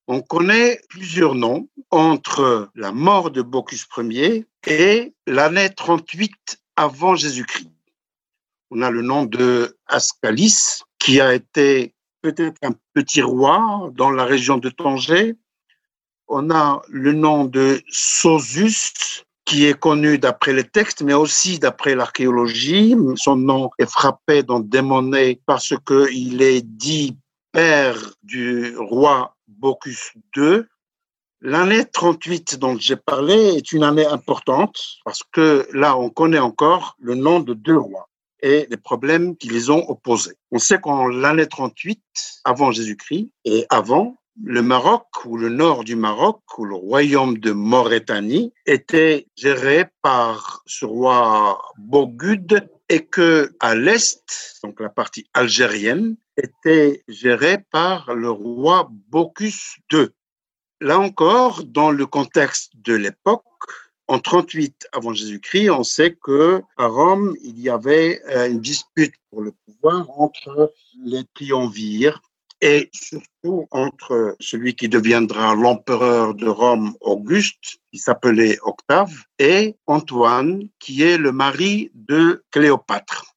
On 0.06 0.22
connaît 0.22 0.80
plusieurs 0.88 1.34
noms 1.34 1.68
entre 1.90 2.70
la 2.74 2.92
mort 2.92 3.30
de 3.30 3.42
Bocchus 3.42 3.84
Ier 3.98 4.46
et 4.66 5.12
l'année 5.26 5.68
38 5.68 6.32
avant 6.76 7.14
Jésus-Christ 7.14 7.77
on 8.70 8.82
a 8.82 8.90
le 8.90 9.02
nom 9.02 9.24
de 9.24 9.76
Ascalis, 9.86 10.82
qui 10.98 11.20
a 11.20 11.34
été 11.34 11.94
peut-être 12.22 12.58
un 12.62 12.74
petit 12.94 13.22
roi 13.22 13.90
dans 13.94 14.10
la 14.10 14.24
région 14.24 14.58
de 14.58 14.68
Tanger. 14.68 15.36
On 16.26 16.50
a 16.50 16.82
le 16.88 17.12
nom 17.12 17.44
de 17.44 17.80
Sosus, 17.88 19.24
qui 19.46 19.64
est 19.64 19.78
connu 19.78 20.18
d'après 20.18 20.52
les 20.52 20.64
textes, 20.64 21.00
mais 21.02 21.14
aussi 21.14 21.58
d'après 21.58 21.94
l'archéologie. 21.94 22.94
Son 23.16 23.36
nom 23.36 23.70
est 23.78 23.90
frappé 23.90 24.42
dans 24.42 24.60
des 24.60 24.82
monnaies 24.82 25.40
parce 25.46 25.72
qu'il 25.86 26.42
est 26.42 26.60
dit 26.60 27.16
père 27.52 27.96
du 28.22 28.76
roi 28.76 29.34
Bocchus 29.46 30.12
II. 30.36 30.64
L'année 31.40 31.86
38 31.86 32.58
dont 32.58 32.76
j'ai 32.78 32.96
parlé 32.96 33.34
est 33.56 33.72
une 33.72 33.84
année 33.84 34.04
importante 34.04 34.98
parce 35.04 35.22
que 35.32 35.66
là, 35.72 35.96
on 35.96 36.10
connaît 36.10 36.40
encore 36.40 36.96
le 36.98 37.14
nom 37.14 37.40
de 37.40 37.54
deux 37.54 37.78
rois 37.78 38.07
et 38.40 38.66
les 38.70 38.76
problèmes 38.76 39.36
qui 39.36 39.48
les 39.48 39.70
ont 39.70 39.88
opposés. 39.88 40.36
On 40.50 40.58
sait 40.58 40.80
qu'en 40.80 41.08
l'année 41.08 41.46
38, 41.46 42.00
avant 42.44 42.70
Jésus-Christ, 42.72 43.30
et 43.44 43.66
avant, 43.70 44.16
le 44.44 44.62
Maroc 44.62 45.06
ou 45.24 45.36
le 45.36 45.48
nord 45.48 45.84
du 45.84 45.96
Maroc 45.96 46.40
ou 46.58 46.64
le 46.64 46.76
royaume 46.76 47.38
de 47.38 47.50
Mauritanie 47.50 48.52
était 48.66 49.26
géré 49.36 49.86
par 50.02 50.62
ce 50.66 50.84
roi 50.84 51.60
Bogud 51.76 52.68
et 52.88 53.04
que 53.04 53.54
à 53.60 53.74
l'est, 53.74 54.60
donc 54.62 54.80
la 54.80 54.88
partie 54.88 55.26
algérienne, 55.34 56.16
était 56.36 57.02
gérée 57.08 57.58
par 57.70 58.14
le 58.14 58.30
roi 58.30 58.88
Bocus 59.08 59.76
II. 59.92 60.08
Là 60.80 60.98
encore, 60.98 61.64
dans 61.64 61.90
le 61.90 62.06
contexte 62.06 62.72
de 62.76 62.94
l'époque, 62.94 63.42
en 64.08 64.18
38 64.18 64.88
avant 64.92 65.12
Jésus-Christ, 65.12 65.70
on 65.70 65.84
sait 65.84 66.16
que 66.20 66.62
à 66.76 66.86
Rome, 66.86 67.36
il 67.44 67.60
y 67.60 67.68
avait 67.68 68.20
euh, 68.28 68.48
une 68.48 68.60
dispute 68.60 69.14
pour 69.30 69.42
le 69.42 69.52
pouvoir 69.66 70.08
entre 70.18 70.72
les 71.04 71.24
triumvirs 71.34 72.20
et 72.60 72.90
surtout 72.92 73.68
entre 73.70 74.34
celui 74.40 74.74
qui 74.74 74.88
deviendra 74.88 75.54
l'empereur 75.54 76.34
de 76.34 76.48
Rome, 76.48 76.94
Auguste, 77.00 77.78
qui 77.92 77.98
s'appelait 77.98 78.58
Octave, 78.62 79.12
et 79.38 79.76
Antoine, 79.86 80.68
qui 80.80 81.02
est 81.02 81.18
le 81.18 81.30
mari 81.30 81.92
de 81.94 82.42
Cléopâtre. 82.50 83.36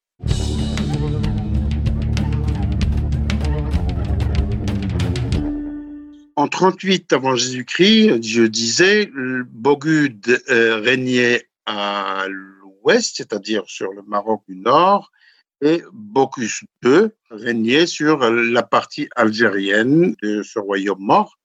En 6.42 6.48
38 6.48 7.14
avant 7.14 7.36
Jésus-Christ, 7.36 8.24
je 8.24 8.42
disais, 8.42 9.12
Bogud 9.52 10.42
euh, 10.50 10.78
régnait 10.78 11.48
à 11.68 12.26
l'ouest, 12.28 13.18
c'est-à-dire 13.18 13.62
sur 13.68 13.94
le 13.94 14.02
Maroc 14.08 14.42
du 14.50 14.56
Nord, 14.56 15.12
et 15.62 15.84
Bocchus 15.94 16.66
II 16.84 17.10
régnait 17.30 17.86
sur 17.86 18.28
la 18.32 18.64
partie 18.64 19.08
algérienne 19.16 20.16
de 20.24 20.42
ce 20.42 20.58
royaume 20.58 21.02
mort. 21.02 21.38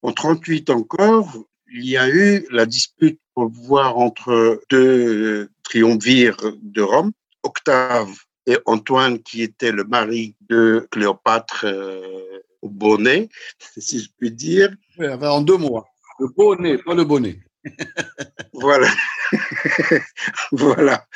En 0.00 0.12
38 0.12 0.70
encore, 0.70 1.36
il 1.70 1.84
y 1.84 1.98
a 1.98 2.08
eu 2.08 2.46
la 2.50 2.64
dispute 2.64 3.20
pour 3.34 3.50
voir 3.50 3.98
entre 3.98 4.62
deux 4.70 5.50
triumvirs 5.62 6.38
de 6.62 6.80
Rome, 6.80 7.12
Octave 7.42 8.14
et 8.46 8.56
Antoine, 8.64 9.18
qui 9.18 9.42
était 9.42 9.72
le 9.72 9.84
mari 9.84 10.36
de 10.48 10.88
Cléopâtre 10.90 11.66
euh, 11.66 12.40
au 12.62 12.68
bonnet, 12.68 13.28
si 13.76 14.00
je 14.00 14.08
puis 14.16 14.30
dire. 14.30 14.74
Oui, 14.98 15.06
en 15.06 15.42
deux 15.42 15.58
mois. 15.58 15.84
Le 16.18 16.28
bonnet, 16.28 16.78
pas 16.78 16.94
le 16.94 17.04
bonnet. 17.04 17.40
voilà. 18.52 18.88
voilà. 20.52 21.06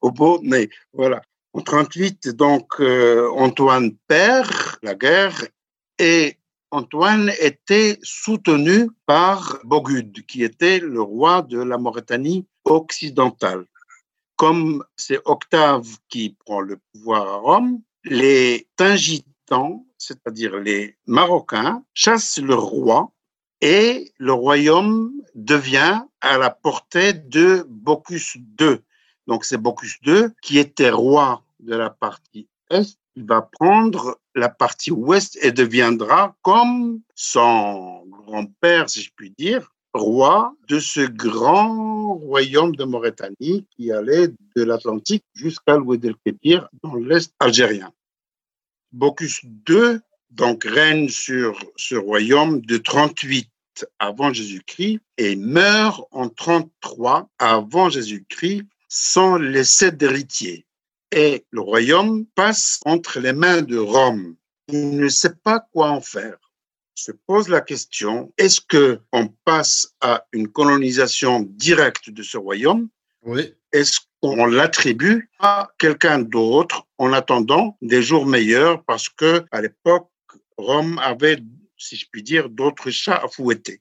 Au 0.00 0.10
bonnet. 0.10 0.70
Voilà. 0.92 1.22
En 1.52 1.60
38, 1.60 2.30
donc, 2.30 2.80
euh, 2.80 3.30
Antoine 3.32 3.92
perd 4.08 4.50
la 4.82 4.94
guerre 4.94 5.46
et 5.98 6.38
Antoine 6.70 7.30
était 7.40 7.98
soutenu 8.02 8.88
par 9.04 9.58
Bogud, 9.64 10.24
qui 10.26 10.42
était 10.42 10.78
le 10.78 11.02
roi 11.02 11.42
de 11.42 11.62
la 11.62 11.76
Mauritanie 11.76 12.46
occidentale. 12.64 13.66
Comme 14.36 14.82
c'est 14.96 15.20
Octave 15.26 15.86
qui 16.08 16.34
prend 16.46 16.60
le 16.60 16.78
pouvoir 16.92 17.28
à 17.28 17.36
Rome, 17.36 17.82
les 18.04 18.66
Tingitans 18.76 19.84
c'est-à-dire 20.02 20.58
les 20.58 20.96
Marocains, 21.06 21.84
chassent 21.94 22.40
le 22.40 22.54
roi 22.54 23.12
et 23.60 24.12
le 24.18 24.32
royaume 24.32 25.12
devient 25.34 26.02
à 26.20 26.38
la 26.38 26.50
portée 26.50 27.12
de 27.12 27.64
Bocchus 27.68 28.40
II. 28.60 28.78
Donc 29.26 29.44
c'est 29.44 29.58
Bocchus 29.58 29.98
II 30.04 30.26
qui 30.42 30.58
était 30.58 30.90
roi 30.90 31.42
de 31.60 31.76
la 31.76 31.90
partie 31.90 32.48
est, 32.72 32.98
il 33.14 33.26
va 33.26 33.42
prendre 33.42 34.18
la 34.34 34.48
partie 34.48 34.90
ouest 34.90 35.38
et 35.42 35.52
deviendra 35.52 36.34
comme 36.42 37.00
son 37.14 38.04
grand-père, 38.06 38.88
si 38.88 39.02
je 39.02 39.10
puis 39.14 39.32
dire, 39.38 39.70
roi 39.92 40.54
de 40.68 40.78
ce 40.78 41.02
grand 41.02 42.14
royaume 42.14 42.74
de 42.74 42.84
Mauritanie 42.84 43.66
qui 43.76 43.92
allait 43.92 44.28
de 44.56 44.62
l'Atlantique 44.62 45.24
jusqu'à 45.34 45.76
l'ouest 45.76 46.04
el 46.04 46.16
Kébir 46.24 46.68
dans 46.82 46.94
l'est 46.94 47.32
algérien. 47.38 47.92
Bocchus 48.92 49.42
II 49.68 50.00
donc 50.30 50.64
règne 50.64 51.08
sur 51.08 51.58
ce 51.76 51.94
royaume 51.94 52.60
de 52.62 52.78
38 52.78 53.48
avant 53.98 54.32
Jésus-Christ 54.32 55.00
et 55.18 55.36
meurt 55.36 56.02
en 56.10 56.28
33 56.28 57.30
avant 57.38 57.90
Jésus-Christ 57.90 58.62
sans 58.88 59.36
laisser 59.36 59.90
d'héritier. 59.92 60.66
Et 61.10 61.44
le 61.50 61.60
royaume 61.60 62.26
passe 62.34 62.80
entre 62.84 63.20
les 63.20 63.32
mains 63.32 63.62
de 63.62 63.76
Rome. 63.76 64.36
Il 64.68 64.96
ne 64.96 65.08
sait 65.08 65.34
pas 65.42 65.60
quoi 65.72 65.90
en 65.90 66.00
faire. 66.00 66.38
Se 66.94 67.12
pose 67.26 67.48
la 67.48 67.60
question, 67.60 68.32
est-ce 68.38 68.60
que 68.60 69.00
on 69.12 69.28
passe 69.44 69.94
à 70.00 70.26
une 70.32 70.48
colonisation 70.48 71.40
directe 71.40 72.10
de 72.10 72.22
ce 72.22 72.36
royaume? 72.36 72.88
Oui. 73.22 73.54
Est-ce 73.72 74.00
qu'on 74.22 74.46
l'attribue 74.46 75.28
à 75.40 75.68
quelqu'un 75.78 76.20
d'autre 76.20 76.86
en 76.98 77.12
attendant 77.12 77.76
des 77.82 78.02
jours 78.02 78.24
meilleurs 78.24 78.84
parce 78.84 79.08
que 79.08 79.44
à 79.50 79.60
l'époque 79.60 80.08
Rome 80.56 81.00
avait, 81.02 81.38
si 81.76 81.96
je 81.96 82.06
puis 82.10 82.22
dire, 82.22 82.48
d'autres 82.48 82.90
chats 82.90 83.20
à 83.22 83.28
fouetter. 83.28 83.80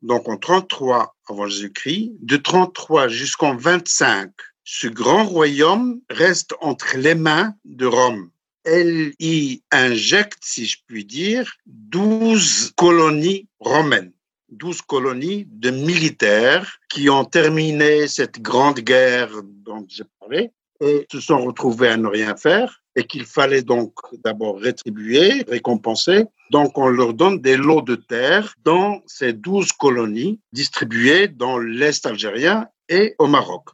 Donc 0.00 0.28
en 0.28 0.38
33 0.38 1.14
avant 1.28 1.46
Jésus-Christ, 1.46 2.12
de 2.20 2.36
33 2.36 3.08
jusqu'en 3.08 3.56
25, 3.56 4.30
ce 4.64 4.86
grand 4.86 5.26
royaume 5.26 6.00
reste 6.08 6.54
entre 6.60 6.96
les 6.96 7.14
mains 7.14 7.54
de 7.64 7.84
Rome. 7.84 8.30
Elle 8.64 9.12
y 9.18 9.62
injecte, 9.70 10.38
si 10.42 10.66
je 10.66 10.78
puis 10.86 11.04
dire, 11.04 11.52
12 11.66 12.72
colonies 12.76 13.48
romaines. 13.60 14.12
12 14.50 14.82
colonies 14.82 15.46
de 15.50 15.70
militaires 15.70 16.78
qui 16.88 17.10
ont 17.10 17.24
terminé 17.24 18.08
cette 18.08 18.40
grande 18.40 18.80
guerre 18.80 19.30
dont 19.64 19.84
j'ai 19.88 20.04
parlé 20.18 20.50
et 20.80 21.06
se 21.10 21.20
sont 21.20 21.44
retrouvés 21.44 21.88
à 21.88 21.96
ne 21.96 22.06
rien 22.06 22.36
faire 22.36 22.82
et 22.94 23.04
qu'il 23.04 23.24
fallait 23.26 23.62
donc 23.62 23.92
d'abord 24.24 24.58
rétribuer, 24.58 25.44
récompenser. 25.48 26.24
Donc 26.50 26.78
on 26.78 26.88
leur 26.88 27.14
donne 27.14 27.40
des 27.40 27.56
lots 27.56 27.82
de 27.82 27.94
terre 27.94 28.54
dans 28.64 29.00
ces 29.06 29.32
douze 29.32 29.72
colonies 29.72 30.40
distribuées 30.52 31.28
dans 31.28 31.58
l'Est 31.58 32.06
algérien 32.06 32.68
et 32.88 33.14
au 33.18 33.26
Maroc. 33.26 33.68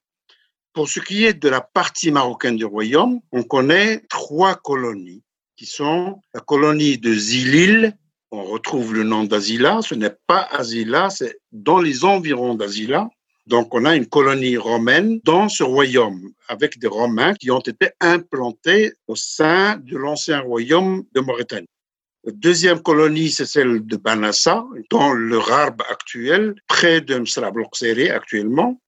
Pour 0.73 0.89
ce 0.89 1.01
qui 1.01 1.25
est 1.25 1.35
de 1.35 1.49
la 1.49 1.61
partie 1.61 2.11
marocaine 2.11 2.57
du 2.57 2.65
royaume, 2.65 3.21
on 3.33 3.45
connaît 3.45 4.03
trois 4.09 4.57
colonies 4.57 5.23
qui 5.57 5.67
sont 5.67 6.21
la 6.35 6.41
colonie 6.41 6.99
de 6.99 7.15
Zilil, 7.15 7.97
on 8.35 8.45
retrouve 8.45 8.95
le 8.95 9.05
nom 9.05 9.25
d'Azila, 9.25 9.81
ce 9.83 9.95
n'est 9.95 10.17
pas 10.27 10.49
Azila, 10.51 11.11
c'est 11.11 11.39
dans 11.53 11.81
les 11.81 12.05
environs 12.05 12.55
d'Azila, 12.55 13.09
donc, 13.47 13.75
on 13.75 13.85
a 13.85 13.95
une 13.95 14.07
colonie 14.07 14.57
romaine 14.57 15.21
dans 15.23 15.51
ce 15.51 15.63
royaume, 15.63 16.33
avec 16.49 16.79
des 16.79 16.87
Romains 16.87 17.35
qui 17.35 17.51
ont 17.51 17.61
été 17.61 17.91
implantés 18.01 18.95
au 19.07 19.17
sein 19.17 19.77
de 19.77 19.99
l'ancien 19.99 20.41
royaume 20.41 21.05
de 21.15 21.21
Mauritanie. 21.21 21.69
La 22.25 22.33
deuxième 22.33 22.81
colonie, 22.81 23.31
c'est 23.31 23.45
celle 23.45 23.85
de 23.85 23.97
Banassa, 23.97 24.65
dans 24.89 25.13
le 25.13 25.37
Rarb 25.37 25.83
actuel, 25.91 26.55
près 26.69 27.03
de 27.03 27.19
Msrabloxéré 27.19 28.09
actuellement. 28.09 28.81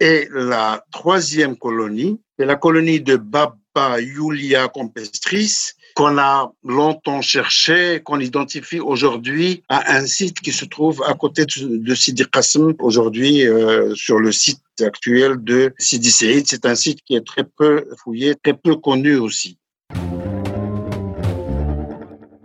Et 0.00 0.28
la 0.32 0.84
troisième 0.90 1.56
colonie, 1.56 2.20
c'est 2.36 2.46
la 2.46 2.56
colonie 2.56 3.00
de 3.00 3.14
Baba 3.14 4.00
Yulia 4.00 4.66
Compestris, 4.66 5.70
qu'on 5.94 6.18
a 6.18 6.52
longtemps 6.64 7.22
cherché, 7.22 8.00
qu'on 8.04 8.20
identifie 8.20 8.80
aujourd'hui 8.80 9.62
à 9.68 9.96
un 9.96 10.06
site 10.06 10.40
qui 10.40 10.52
se 10.52 10.64
trouve 10.64 11.02
à 11.06 11.14
côté 11.14 11.46
de 11.46 11.94
Sidi 11.94 12.24
aujourd'hui 12.80 13.46
euh, 13.46 13.94
sur 13.94 14.18
le 14.18 14.32
site 14.32 14.60
actuel 14.80 15.36
de 15.42 15.72
Sidi. 15.78 16.10
C'est 16.10 16.66
un 16.66 16.74
site 16.74 17.00
qui 17.04 17.14
est 17.14 17.26
très 17.26 17.44
peu 17.44 17.86
fouillé, 18.02 18.34
très 18.34 18.54
peu 18.54 18.76
connu 18.76 19.16
aussi. 19.16 19.58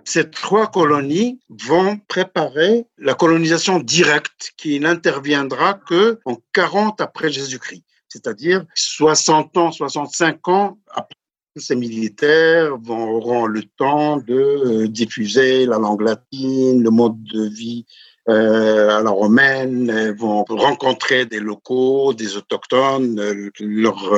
Ces 0.06 0.30
trois 0.30 0.68
colonies 0.68 1.40
vont 1.50 2.00
préparer 2.08 2.86
la 2.98 3.14
colonisation 3.14 3.80
directe 3.80 4.54
qui 4.58 4.80
n'interviendra 4.80 5.76
que 5.76 6.20
en 6.26 6.38
40 6.54 7.02
après 7.02 7.32
Jésus-Christ 7.32 7.84
c'est-à-dire 8.10 8.66
60 8.74 9.56
ans, 9.58 9.72
65 9.72 10.48
ans 10.48 10.80
après 10.90 11.16
ces 11.56 11.76
militaires 11.76 12.78
vont, 12.78 13.10
auront 13.10 13.46
le 13.46 13.64
temps 13.64 14.18
de 14.18 14.34
euh, 14.34 14.88
diffuser 14.88 15.66
la 15.66 15.78
langue 15.78 16.02
latine, 16.02 16.84
le 16.84 16.90
mode 16.90 17.22
de 17.24 17.50
vie 17.50 17.86
euh, 18.28 18.90
à 18.90 19.02
la 19.02 19.10
romaine, 19.10 20.12
vont 20.12 20.46
rencontrer 20.48 21.26
des 21.26 21.40
locaux, 21.40 22.14
des 22.14 22.38
autochtones, 22.38 23.20
euh, 23.20 23.50
leur 23.60 24.14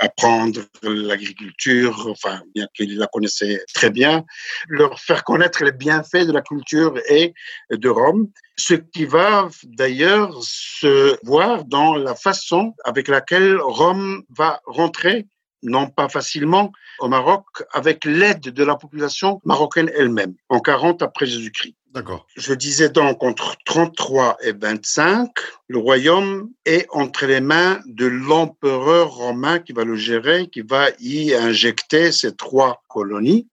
apprendre 0.00 0.60
l'agriculture, 0.82 2.08
enfin 2.10 2.42
bien 2.54 2.66
qu'ils 2.74 2.98
la 2.98 3.06
connaissaient 3.06 3.62
très 3.74 3.90
bien, 3.90 4.24
leur 4.68 4.98
faire 4.98 5.22
connaître 5.22 5.62
les 5.62 5.72
bienfaits 5.72 6.26
de 6.26 6.32
la 6.32 6.42
culture 6.42 6.94
et 7.08 7.32
de 7.70 7.88
Rome, 7.88 8.28
ce 8.56 8.74
qui 8.74 9.04
va 9.04 9.48
d'ailleurs 9.64 10.36
se 10.42 11.16
voir 11.24 11.64
dans 11.64 11.94
la 11.94 12.16
façon 12.16 12.74
avec 12.84 13.06
laquelle 13.06 13.58
Rome 13.60 14.22
va 14.30 14.60
rentrer 14.66 15.26
non 15.62 15.88
pas 15.88 16.08
facilement 16.08 16.72
au 16.98 17.08
Maroc 17.08 17.44
avec 17.72 18.04
l'aide 18.04 18.40
de 18.40 18.64
la 18.64 18.76
population 18.76 19.40
marocaine 19.44 19.90
elle-même, 19.96 20.34
en 20.48 20.60
40 20.60 21.02
après 21.02 21.26
Jésus-Christ. 21.26 21.74
D'accord. 21.92 22.26
Je 22.36 22.54
disais 22.54 22.88
donc 22.88 23.22
entre 23.22 23.54
33 23.66 24.38
et 24.42 24.52
25, 24.52 25.30
le 25.68 25.76
royaume 25.76 26.48
est 26.64 26.86
entre 26.90 27.26
les 27.26 27.42
mains 27.42 27.80
de 27.84 28.06
l'empereur 28.06 29.10
romain 29.10 29.58
qui 29.58 29.74
va 29.74 29.84
le 29.84 29.96
gérer, 29.96 30.48
qui 30.48 30.62
va 30.62 30.86
y 31.00 31.34
injecter 31.34 32.10
ces 32.10 32.34
trois 32.34 32.82
colonies. 32.88 33.46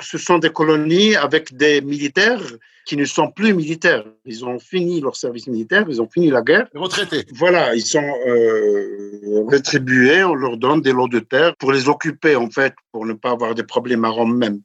Ce 0.00 0.18
sont 0.18 0.38
des 0.38 0.50
colonies 0.50 1.14
avec 1.14 1.56
des 1.56 1.80
militaires 1.80 2.42
qui 2.84 2.96
ne 2.96 3.04
sont 3.04 3.30
plus 3.30 3.54
militaires. 3.54 4.04
Ils 4.24 4.44
ont 4.44 4.58
fini 4.58 5.00
leur 5.00 5.16
service 5.16 5.46
militaire, 5.46 5.84
ils 5.88 6.02
ont 6.02 6.08
fini 6.08 6.30
la 6.30 6.42
guerre. 6.42 6.68
Retraités. 6.74 7.24
Voilà, 7.32 7.74
ils 7.74 7.86
sont 7.86 8.12
euh, 8.26 9.44
rétribués, 9.48 10.22
on 10.24 10.34
leur 10.34 10.56
donne 10.56 10.80
des 10.80 10.92
lots 10.92 11.08
de 11.08 11.20
terre 11.20 11.56
pour 11.56 11.72
les 11.72 11.88
occuper, 11.88 12.36
en 12.36 12.50
fait, 12.50 12.74
pour 12.92 13.06
ne 13.06 13.14
pas 13.14 13.30
avoir 13.30 13.54
des 13.54 13.62
problèmes 13.62 14.04
à 14.04 14.10
Rome 14.10 14.36
même. 14.36 14.60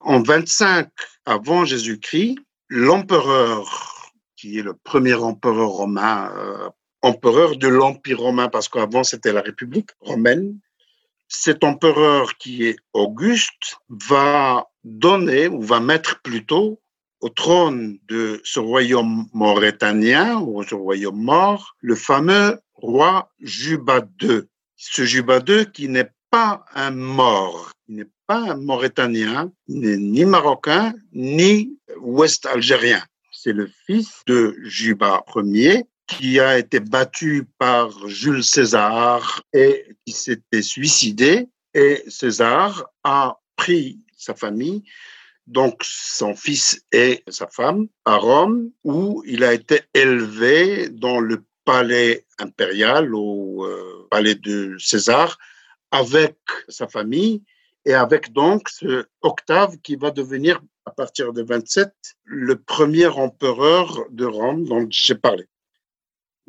En 0.00 0.22
25 0.22 0.88
avant 1.26 1.64
Jésus-Christ, 1.64 2.38
l'empereur, 2.68 4.12
qui 4.36 4.58
est 4.58 4.62
le 4.62 4.74
premier 4.74 5.14
empereur 5.14 5.68
romain, 5.68 6.32
euh, 6.36 6.68
empereur 7.02 7.56
de 7.56 7.68
l'Empire 7.68 8.18
romain, 8.18 8.48
parce 8.48 8.68
qu'avant 8.68 9.04
c'était 9.04 9.32
la 9.32 9.42
République 9.42 9.90
romaine, 10.00 10.58
cet 11.30 11.64
empereur 11.64 12.36
qui 12.36 12.64
est 12.64 12.76
Auguste 12.92 13.78
va 13.88 14.66
donner, 14.84 15.48
ou 15.48 15.62
va 15.62 15.80
mettre 15.80 16.20
plutôt, 16.22 16.80
au 17.20 17.28
trône 17.28 17.98
de 18.08 18.40
ce 18.44 18.58
royaume 18.58 19.28
mauritanien, 19.32 20.40
ou 20.40 20.62
ce 20.64 20.74
royaume 20.74 21.22
mort, 21.22 21.76
le 21.80 21.94
fameux 21.94 22.58
roi 22.74 23.30
Juba 23.40 24.00
II. 24.20 24.42
Ce 24.76 25.04
Juba 25.04 25.40
II 25.46 25.70
qui 25.72 25.88
n'est 25.88 26.10
pas 26.30 26.64
un 26.74 26.90
mort, 26.90 27.72
il 27.88 27.96
n'est 27.96 28.10
pas 28.26 28.52
un 28.52 28.56
Mauritanien, 28.56 29.52
ni 29.68 30.24
marocain, 30.24 30.94
ni 31.12 31.76
ouest 32.00 32.46
algérien. 32.46 33.02
C'est 33.32 33.52
le 33.52 33.68
fils 33.86 34.22
de 34.26 34.56
Juba 34.62 35.24
Ier 35.34 35.84
qui 36.10 36.40
a 36.40 36.58
été 36.58 36.80
battu 36.80 37.46
par 37.58 38.08
Jules 38.08 38.44
César 38.44 39.42
et 39.52 39.96
qui 40.04 40.12
s'était 40.12 40.62
suicidé. 40.62 41.48
Et 41.74 42.02
César 42.08 42.90
a 43.04 43.38
pris 43.56 43.98
sa 44.16 44.34
famille 44.34 44.82
donc 45.50 45.82
son 45.82 46.34
fils 46.34 46.80
et 46.92 47.22
sa 47.28 47.48
femme, 47.48 47.88
à 48.04 48.16
Rome, 48.16 48.70
où 48.84 49.22
il 49.26 49.42
a 49.42 49.52
été 49.52 49.82
élevé 49.94 50.88
dans 50.88 51.18
le 51.18 51.44
palais 51.64 52.24
impérial, 52.38 53.14
au 53.14 53.66
euh, 53.66 54.06
palais 54.10 54.36
de 54.36 54.76
César, 54.78 55.38
avec 55.90 56.36
sa 56.68 56.86
famille 56.86 57.42
et 57.84 57.94
avec 57.94 58.32
donc 58.32 58.68
ce 58.68 59.06
Octave 59.22 59.78
qui 59.78 59.96
va 59.96 60.10
devenir, 60.10 60.60
à 60.84 60.92
partir 60.92 61.32
de 61.32 61.42
27, 61.42 61.92
le 62.24 62.56
premier 62.56 63.06
empereur 63.06 64.04
de 64.10 64.24
Rome 64.24 64.64
dont 64.64 64.86
j'ai 64.88 65.16
parlé. 65.16 65.46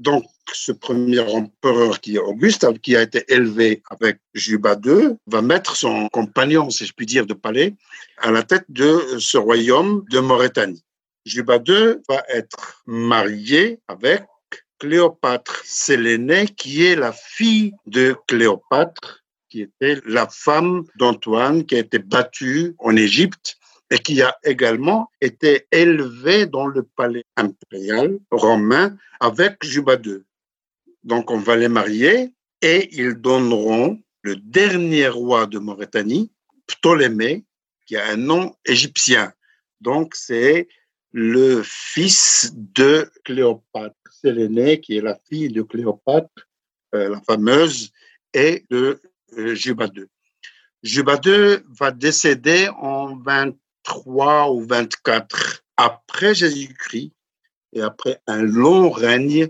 Donc, 0.01 0.25
ce 0.51 0.71
premier 0.71 1.19
empereur 1.19 2.01
qui 2.01 2.15
est 2.15 2.19
Auguste, 2.19 2.65
qui 2.81 2.95
a 2.95 3.03
été 3.03 3.23
élevé 3.31 3.83
avec 3.91 4.17
Juba 4.33 4.75
II, 4.83 5.15
va 5.27 5.43
mettre 5.43 5.75
son 5.75 6.09
compagnon, 6.09 6.71
si 6.71 6.87
je 6.87 6.93
puis 6.93 7.05
dire, 7.05 7.27
de 7.27 7.35
palais 7.35 7.75
à 8.17 8.31
la 8.31 8.41
tête 8.41 8.65
de 8.69 9.19
ce 9.19 9.37
royaume 9.37 10.03
de 10.09 10.19
Mauritanie. 10.19 10.83
Juba 11.23 11.57
II 11.57 11.97
va 12.09 12.23
être 12.29 12.81
marié 12.87 13.79
avec 13.87 14.23
Cléopâtre 14.79 15.61
Sélénée, 15.65 16.47
qui 16.47 16.83
est 16.83 16.95
la 16.95 17.11
fille 17.13 17.73
de 17.85 18.15
Cléopâtre, 18.27 19.23
qui 19.49 19.61
était 19.61 20.01
la 20.07 20.27
femme 20.27 20.83
d'Antoine, 20.95 21.63
qui 21.63 21.75
a 21.75 21.79
été 21.79 21.99
battue 21.99 22.73
en 22.79 22.95
Égypte 22.95 23.59
et 23.91 23.99
qui 23.99 24.21
a 24.21 24.35
également 24.43 25.11
été 25.19 25.67
élevé 25.71 26.45
dans 26.45 26.65
le 26.65 26.83
palais 26.83 27.25
impérial 27.35 28.17
romain 28.31 28.97
avec 29.19 29.63
Juba 29.63 29.97
II. 30.03 30.23
Donc 31.03 31.29
on 31.29 31.37
va 31.37 31.57
les 31.57 31.67
marier 31.67 32.33
et 32.61 32.89
ils 32.93 33.15
donneront 33.15 34.01
le 34.21 34.37
dernier 34.37 35.09
roi 35.09 35.45
de 35.45 35.59
Mauritanie, 35.59 36.31
Ptolémée, 36.67 37.43
qui 37.85 37.97
a 37.97 38.07
un 38.07 38.17
nom 38.17 38.55
égyptien. 38.65 39.33
Donc 39.81 40.15
c'est 40.15 40.69
le 41.11 41.61
fils 41.63 42.53
de 42.55 43.11
Cléopâtre. 43.25 43.95
L'aîné 44.23 44.79
qui 44.79 44.97
est 44.97 45.01
la 45.01 45.19
fille 45.27 45.49
de 45.49 45.63
Cléopâtre, 45.63 46.47
euh, 46.93 47.09
la 47.09 47.21
fameuse, 47.21 47.91
et 48.35 48.63
de 48.69 49.01
euh, 49.37 49.55
Juba 49.55 49.87
II. 49.87 50.05
Juba 50.83 51.19
II 51.25 51.57
va 51.67 51.91
décéder 51.91 52.69
en 52.77 53.15
23 53.87 54.51
ou 54.51 54.65
24 54.65 55.63
après 55.77 56.35
Jésus-Christ 56.35 57.13
et 57.73 57.81
après 57.81 58.21
un 58.27 58.41
long 58.41 58.89
règne, 58.89 59.49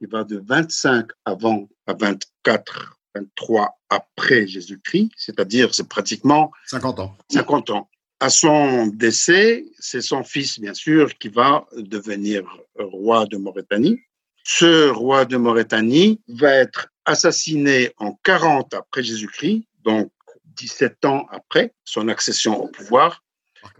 il 0.00 0.08
va 0.08 0.24
de 0.24 0.42
25 0.44 1.08
avant 1.24 1.68
à 1.86 1.94
24, 1.94 2.98
23 3.14 3.78
après 3.90 4.46
Jésus-Christ, 4.46 5.10
c'est-à-dire 5.16 5.74
c'est 5.74 5.88
pratiquement 5.88 6.50
50 6.66 7.00
ans. 7.00 7.16
50 7.30 7.70
ans. 7.70 7.88
À 8.20 8.30
son 8.30 8.86
décès, 8.86 9.64
c'est 9.78 10.00
son 10.00 10.22
fils, 10.22 10.60
bien 10.60 10.74
sûr, 10.74 11.16
qui 11.18 11.28
va 11.28 11.66
devenir 11.76 12.44
roi 12.78 13.26
de 13.26 13.36
Mauritanie. 13.36 14.00
Ce 14.44 14.88
roi 14.88 15.24
de 15.24 15.36
Mauritanie 15.36 16.20
va 16.28 16.52
être 16.54 16.88
assassiné 17.04 17.92
en 17.98 18.12
40 18.22 18.74
après 18.74 19.02
Jésus-Christ, 19.02 19.64
donc 19.84 20.10
17 20.56 21.04
ans 21.04 21.26
après 21.30 21.74
son 21.84 22.08
accession 22.08 22.62
au 22.62 22.68
pouvoir. 22.68 23.21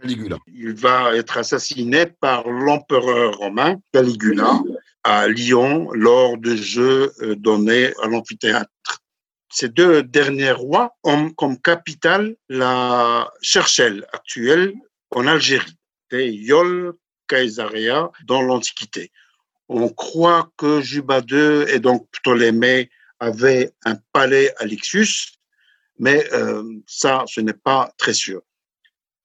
Il 0.03 0.73
va 0.73 1.15
être 1.15 1.37
assassiné 1.37 2.05
par 2.05 2.49
l'empereur 2.49 3.37
romain 3.37 3.77
Caligula 3.93 4.59
à 5.03 5.27
Lyon 5.27 5.89
lors 5.91 6.37
de 6.37 6.55
jeux 6.55 7.11
euh, 7.21 7.35
donnés 7.35 7.93
à 8.01 8.07
l'amphithéâtre. 8.07 8.69
Ces 9.49 9.69
deux 9.69 10.01
derniers 10.01 10.51
rois 10.51 10.95
ont 11.03 11.29
comme 11.31 11.59
capitale 11.59 12.35
la 12.49 13.31
Cherchel 13.41 14.05
actuelle 14.11 14.73
en 15.11 15.27
Algérie. 15.27 15.77
C'était 16.09 16.33
Yol 16.33 16.93
Caesarea 17.27 18.09
dans 18.25 18.41
l'Antiquité. 18.41 19.11
On 19.69 19.89
croit 19.89 20.51
que 20.57 20.81
Juba 20.81 21.21
II 21.29 21.65
et 21.67 21.79
donc 21.79 22.07
Ptolémée 22.11 22.89
avaient 23.19 23.71
un 23.85 23.95
palais 24.11 24.53
à 24.57 24.65
Lixus, 24.65 25.37
mais 25.99 26.27
euh, 26.33 26.63
ça, 26.87 27.23
ce 27.27 27.41
n'est 27.41 27.53
pas 27.53 27.93
très 27.97 28.13
sûr. 28.13 28.41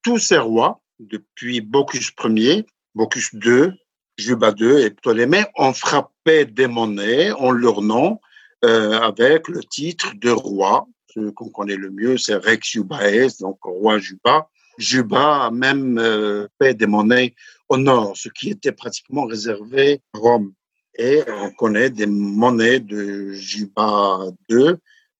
Tous 0.01 0.17
ces 0.17 0.37
rois, 0.37 0.81
depuis 0.99 1.61
Bocchus 1.61 2.11
Ier, 2.23 2.65
Bocchus 2.95 3.29
II, 3.33 3.71
Juba 4.17 4.53
II 4.57 4.81
et 4.81 4.89
Ptolémée, 4.91 5.45
ont 5.55 5.73
frappé 5.73 6.45
des 6.45 6.67
monnaies 6.67 7.31
en 7.31 7.51
leur 7.51 7.81
nom 7.81 8.19
euh, 8.65 8.99
avec 8.99 9.47
le 9.47 9.63
titre 9.63 10.13
de 10.15 10.29
roi. 10.29 10.87
Ce 11.13 11.29
qu'on 11.31 11.49
connaît 11.49 11.75
le 11.75 11.89
mieux, 11.89 12.17
c'est 12.17 12.35
Rex 12.35 12.71
Jubaes, 12.71 13.37
donc 13.39 13.57
roi 13.63 13.97
Juba. 13.99 14.49
Juba 14.77 15.45
a 15.45 15.51
même 15.51 15.97
euh, 15.97 16.47
fait 16.61 16.73
des 16.73 16.87
monnaies 16.87 17.35
au 17.67 17.77
nord, 17.77 18.15
ce 18.15 18.29
qui 18.29 18.49
était 18.49 18.71
pratiquement 18.71 19.25
réservé 19.25 20.01
à 20.13 20.19
Rome. 20.19 20.53
Et 20.97 21.23
on 21.27 21.51
connaît 21.51 21.89
des 21.89 22.07
monnaies 22.07 22.79
de 22.79 23.31
Juba 23.31 24.19
II 24.49 24.75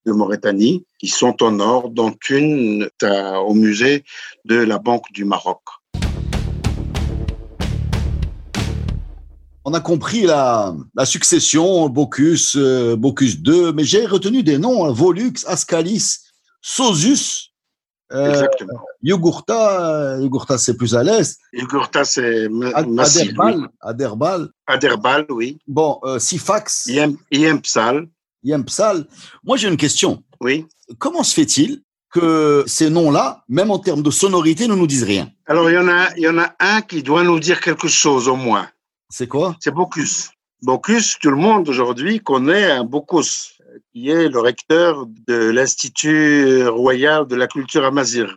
de 0.09 0.13
Mauritanie 0.13 0.85
qui 0.97 1.07
sont 1.07 1.41
au 1.43 1.51
nord, 1.51 1.89
dont 1.89 2.15
une 2.29 2.89
au 3.47 3.53
musée 3.53 4.03
de 4.45 4.55
la 4.55 4.79
Banque 4.79 5.11
du 5.11 5.23
Maroc. 5.23 5.61
On 9.65 9.73
a 9.73 9.79
compris 9.81 10.23
la, 10.23 10.73
la 10.95 11.05
succession, 11.05 11.89
Bocchus, 11.89 12.53
euh, 12.55 12.95
Bocchus 12.95 13.37
II, 13.45 13.71
mais 13.75 13.83
j'ai 13.83 14.05
retenu 14.05 14.41
des 14.41 14.57
noms, 14.57 14.85
hein, 14.85 14.91
Volux, 14.91 15.33
Ascalis, 15.45 16.17
Sosus, 16.61 17.49
euh, 18.11 18.29
Exactement. 18.29 18.81
Yugurta, 19.03 20.17
Yugurta 20.19 20.57
c'est 20.57 20.75
plus 20.75 20.95
à 20.95 21.03
l'est, 21.03 21.39
Yugurta, 21.53 22.03
c'est 22.03 22.47
oui. 22.47 22.71
Aderbal, 22.73 23.69
Aderbal, 23.81 24.49
Aderbal, 24.65 25.25
oui. 25.29 25.59
bon, 25.67 25.99
euh, 26.03 26.17
Sifax, 26.17 26.87
Yem- 28.43 28.59
Yempsal. 28.59 29.05
Moi, 29.43 29.57
j'ai 29.57 29.67
une 29.67 29.77
question. 29.77 30.23
oui. 30.39 30.65
Comment 30.97 31.21
se 31.23 31.35
fait-il 31.35 31.83
que 32.11 32.63
ces 32.65 32.89
noms-là, 32.89 33.43
même 33.47 33.69
en 33.69 33.77
termes 33.77 34.01
de 34.01 34.09
sonorité, 34.09 34.67
ne 34.67 34.73
nous 34.73 34.87
disent 34.87 35.03
rien? 35.03 35.29
Alors, 35.45 35.69
il 35.69 35.75
y, 35.75 35.77
en 35.77 35.87
a, 35.87 36.09
il 36.17 36.23
y 36.23 36.27
en 36.27 36.39
a 36.39 36.55
un 36.59 36.81
qui 36.81 37.03
doit 37.03 37.23
nous 37.23 37.39
dire 37.39 37.61
quelque 37.61 37.87
chose 37.87 38.27
au 38.27 38.35
moins. 38.35 38.67
C'est 39.09 39.27
quoi? 39.27 39.55
C'est 39.59 39.69
Bocchus. 39.71 40.29
Bocchus, 40.63 41.17
tout 41.21 41.29
le 41.29 41.35
monde 41.37 41.69
aujourd'hui 41.69 42.19
connaît 42.21 42.71
un 42.71 42.83
Bocchus, 42.83 43.53
qui 43.93 44.09
est 44.09 44.27
le 44.29 44.39
recteur 44.39 45.05
de 45.27 45.35
l'Institut 45.51 46.65
royal 46.67 47.27
de 47.27 47.35
la 47.35 47.47
culture 47.47 47.85
amazigh. 47.85 48.27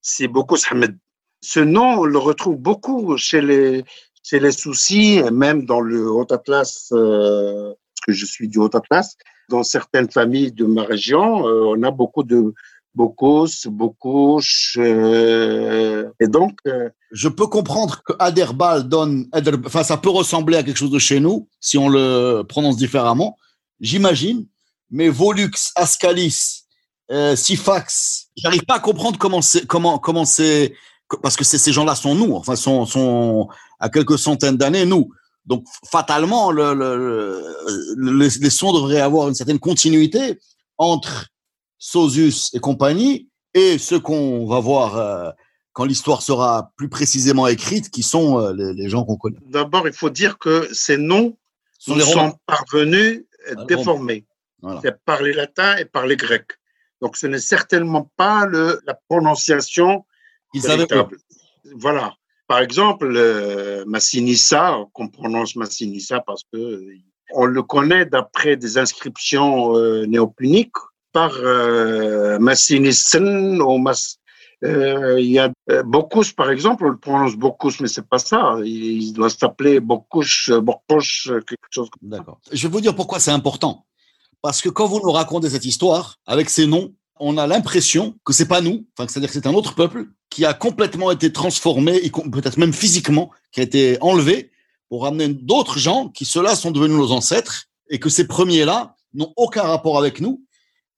C'est 0.00 0.26
Bocchus 0.26 0.64
Ahmed. 0.70 0.96
Ce 1.42 1.60
nom, 1.60 2.00
on 2.00 2.04
le 2.04 2.18
retrouve 2.18 2.56
beaucoup 2.56 3.14
chez 3.18 3.42
les, 3.42 3.84
chez 4.22 4.40
les 4.40 4.52
soucis, 4.52 5.22
même 5.32 5.66
dans 5.66 5.82
le 5.82 6.10
Haut 6.10 6.26
Atlas, 6.32 6.88
euh, 6.92 7.74
parce 7.74 8.00
que 8.06 8.12
je 8.12 8.24
suis 8.24 8.48
du 8.48 8.58
Haut 8.58 8.74
Atlas. 8.74 9.16
Dans 9.50 9.64
certaines 9.64 10.10
familles 10.10 10.52
de 10.52 10.64
ma 10.64 10.84
région, 10.84 11.46
euh, 11.46 11.74
on 11.76 11.82
a 11.82 11.90
beaucoup 11.90 12.22
de 12.22 12.54
Bocchus, 12.94 13.68
Bocouche, 13.68 14.76
euh, 14.78 16.08
et 16.20 16.28
donc, 16.28 16.58
euh, 16.68 16.88
Je 17.10 17.28
peux 17.28 17.48
comprendre 17.48 18.02
que 18.04 18.12
Aderbal 18.20 18.88
donne, 18.88 19.28
enfin, 19.66 19.82
ça 19.82 19.96
peut 19.96 20.08
ressembler 20.10 20.56
à 20.56 20.62
quelque 20.62 20.76
chose 20.76 20.92
de 20.92 21.00
chez 21.00 21.18
nous, 21.18 21.48
si 21.58 21.76
on 21.78 21.88
le 21.88 22.42
prononce 22.48 22.76
différemment, 22.76 23.36
j'imagine. 23.80 24.46
Mais 24.90 25.08
Volux, 25.08 25.50
Ascalis, 25.74 26.62
Sifax, 27.34 28.28
j'arrive 28.36 28.64
pas 28.64 28.76
à 28.76 28.80
comprendre 28.80 29.18
comment 29.18 29.42
c'est, 29.42 29.66
comment, 29.66 29.98
comment 29.98 30.24
c'est, 30.24 30.74
parce 31.22 31.36
que 31.36 31.44
ces 31.44 31.72
gens-là 31.72 31.96
sont 31.96 32.14
nous, 32.14 32.34
enfin, 32.34 32.54
sont, 32.54 32.86
sont 32.86 33.48
à 33.80 33.88
quelques 33.88 34.18
centaines 34.18 34.56
d'années 34.56 34.86
nous. 34.86 35.10
Donc, 35.46 35.64
fatalement, 35.90 36.50
le, 36.52 36.74
le, 36.74 36.96
le- 37.96 38.18
les, 38.18 38.50
sons 38.50 38.72
devraient 38.72 39.00
avoir 39.00 39.28
une 39.28 39.34
certaine 39.34 39.58
continuité 39.58 40.38
entre 40.78 41.28
Sosus 41.78 42.50
et 42.52 42.60
compagnie 42.60 43.28
et 43.54 43.78
ceux 43.78 43.98
qu'on 44.00 44.46
va 44.46 44.60
voir 44.60 44.96
euh, 44.96 45.30
quand 45.72 45.84
l'histoire 45.84 46.22
sera 46.22 46.72
plus 46.76 46.88
précisément 46.88 47.46
écrite, 47.46 47.90
qui 47.90 48.02
sont 48.02 48.38
euh, 48.38 48.52
les, 48.52 48.74
les 48.74 48.88
gens 48.88 49.04
qu'on 49.04 49.16
connaît. 49.16 49.38
d'abord, 49.46 49.86
il 49.88 49.94
faut 49.94 50.10
dire 50.10 50.38
que 50.38 50.68
ces 50.72 50.96
noms 50.98 51.36
Ce 51.78 51.90
sont 51.92 51.96
nous 51.96 52.02
sont 52.04 52.38
parvenus 52.46 53.24
Ah, 53.56 53.64
déformés. 53.64 54.26
Voilà. 54.62 54.82
Par 55.06 55.22
les 55.22 55.32
latins 55.32 55.76
et 55.78 55.86
par 55.86 56.06
les 56.06 56.16
grecs. 56.16 56.52
Donc, 57.00 57.16
ce 57.16 57.26
n'est 57.26 57.38
certainement 57.40 58.10
pas 58.16 58.46
la 58.46 58.94
prononciation 59.08 60.04
Ils 60.52 60.60
véritable. 60.60 61.16
Voilà. 61.76 62.12
Par 62.50 62.58
exemple, 62.58 63.12
euh, 63.14 63.84
Massinissa, 63.86 64.76
qu'on 64.92 65.06
prononce 65.06 65.54
Massinissa 65.54 66.18
parce 66.18 66.42
que 66.52 66.58
euh, 66.58 66.96
on 67.32 67.44
le 67.44 67.62
connaît 67.62 68.06
d'après 68.06 68.56
des 68.56 68.76
inscriptions 68.76 69.76
euh, 69.76 70.04
néopuniques 70.06 70.74
par 71.12 71.30
Massinissen 72.40 73.62
ou 73.62 73.78
Mas. 73.78 74.18
euh, 74.64 75.20
Il 75.20 75.30
y 75.30 75.38
a 75.38 75.52
Bocuse, 75.84 76.32
par 76.32 76.50
exemple, 76.50 76.86
on 76.86 76.88
le 76.88 76.98
prononce 76.98 77.36
Bocuse, 77.36 77.78
mais 77.78 77.86
c'est 77.86 78.08
pas 78.08 78.18
ça. 78.18 78.56
Il, 78.64 79.12
doit 79.12 79.30
s'appeler 79.30 79.78
Bocouche, 79.78 80.50
Bocouche, 80.50 81.30
quelque 81.46 81.70
chose 81.70 81.88
comme 81.88 82.08
D'accord. 82.08 82.40
Je 82.50 82.66
vais 82.66 82.72
vous 82.72 82.80
dire 82.80 82.96
pourquoi 82.96 83.20
c'est 83.20 83.30
important. 83.30 83.86
Parce 84.42 84.60
que 84.60 84.70
quand 84.70 84.88
vous 84.88 84.98
nous 84.98 85.12
racontez 85.12 85.50
cette 85.50 85.66
histoire, 85.66 86.16
avec 86.26 86.50
ces 86.50 86.66
noms, 86.66 86.92
on 87.20 87.36
a 87.36 87.46
l'impression 87.46 88.16
que 88.24 88.32
c'est 88.32 88.48
pas 88.48 88.62
nous, 88.62 88.86
enfin, 88.96 89.06
c'est-à-dire 89.08 89.28
que 89.28 89.34
c'est 89.34 89.46
un 89.46 89.54
autre 89.54 89.74
peuple 89.74 90.06
qui 90.30 90.44
a 90.44 90.54
complètement 90.54 91.10
été 91.10 91.32
transformé, 91.32 92.10
peut-être 92.32 92.56
même 92.56 92.72
physiquement, 92.72 93.30
qui 93.52 93.60
a 93.60 93.62
été 93.62 93.98
enlevé 94.00 94.50
pour 94.88 95.02
ramener 95.02 95.28
d'autres 95.28 95.78
gens 95.78 96.08
qui, 96.08 96.24
ceux-là, 96.24 96.56
sont 96.56 96.70
devenus 96.70 96.96
nos 96.96 97.12
ancêtres 97.12 97.66
et 97.90 98.00
que 98.00 98.08
ces 98.08 98.26
premiers-là 98.26 98.96
n'ont 99.12 99.32
aucun 99.36 99.62
rapport 99.62 99.98
avec 99.98 100.20
nous. 100.20 100.42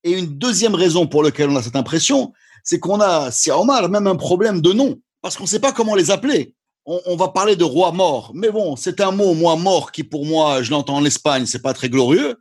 Et 0.05 0.13
une 0.13 0.39
deuxième 0.39 0.75
raison 0.75 1.07
pour 1.07 1.23
laquelle 1.23 1.51
on 1.51 1.57
a 1.57 1.63
cette 1.63 1.77
impression, 1.77 2.33
c'est 2.65 2.79
qu'on 2.79 3.01
a, 3.01 3.31
si 3.31 3.51
on 3.51 3.69
a 3.69 3.89
même 3.89 4.07
un 4.07 4.17
problème 4.17 4.61
de 4.61 4.73
nom, 4.73 5.01
parce 5.21 5.37
qu'on 5.37 5.45
ne 5.45 5.49
sait 5.49 5.61
pas 5.61 5.73
comment 5.73 5.95
les 5.95 6.11
appeler. 6.11 6.55
On, 6.87 7.01
on 7.07 7.17
va 7.17 7.29
parler 7.29 7.57
de 7.57 7.65
roi 7.65 7.93
mort, 7.93 8.33
mais 8.35 8.51
bon, 8.51 8.77
c'est 8.77 9.01
un 9.01 9.11
mot, 9.11 9.35
moi, 9.35 9.57
mort, 9.57 9.93
qui 9.93 10.05
pour 10.05 10.25
moi, 10.25 10.63
je 10.63 10.71
l'entends 10.71 10.97
en 10.97 11.05
Espagne, 11.05 11.47
c'est 11.47 11.63
pas 11.63 11.75
très 11.75 11.89
glorieux. 11.89 12.37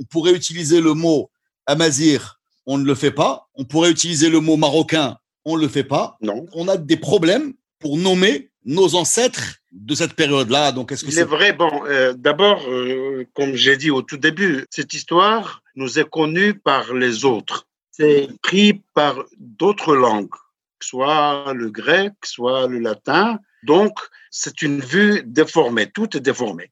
On 0.00 0.04
pourrait 0.04 0.32
utiliser 0.32 0.80
le 0.80 0.94
mot 0.94 1.30
amazir, 1.66 2.40
on 2.66 2.78
ne 2.78 2.84
le 2.84 2.94
fait 2.94 3.10
pas. 3.10 3.48
On 3.54 3.64
pourrait 3.64 3.90
utiliser 3.90 4.30
le 4.30 4.40
mot 4.40 4.56
marocain, 4.56 5.18
on 5.44 5.56
ne 5.56 5.62
le 5.62 5.68
fait 5.68 5.84
pas. 5.84 6.16
Non. 6.20 6.46
On 6.52 6.68
a 6.68 6.76
des 6.76 6.96
problèmes 6.96 7.54
pour 7.78 7.96
nommer 7.96 8.50
nos 8.64 8.94
ancêtres 8.94 9.56
de 9.72 9.94
cette 9.94 10.14
période-là. 10.14 10.72
Donc, 10.72 10.92
est-ce 10.92 11.04
que 11.04 11.10
Il 11.10 11.12
est 11.12 11.16
c'est 11.16 11.24
vrai, 11.24 11.52
bon, 11.52 11.70
euh, 11.86 12.14
d'abord, 12.14 12.66
euh, 12.68 13.26
comme 13.34 13.54
j'ai 13.54 13.76
dit 13.76 13.90
au 13.90 14.02
tout 14.02 14.16
début, 14.16 14.66
cette 14.70 14.94
histoire 14.94 15.62
nous 15.76 15.98
est 15.98 16.08
connue 16.08 16.54
par 16.54 16.94
les 16.94 17.24
autres. 17.24 17.66
C'est 17.90 18.28
pris 18.42 18.82
par 18.94 19.24
d'autres 19.38 19.94
langues. 19.94 20.34
soit 20.80 21.52
le 21.54 21.70
grec, 21.70 22.12
soit 22.24 22.66
le 22.66 22.78
latin. 22.78 23.38
Donc, 23.62 23.98
c'est 24.30 24.60
une 24.60 24.80
vue 24.80 25.22
déformée, 25.24 25.86
tout 25.86 26.16
est 26.16 26.20
déformé. 26.20 26.70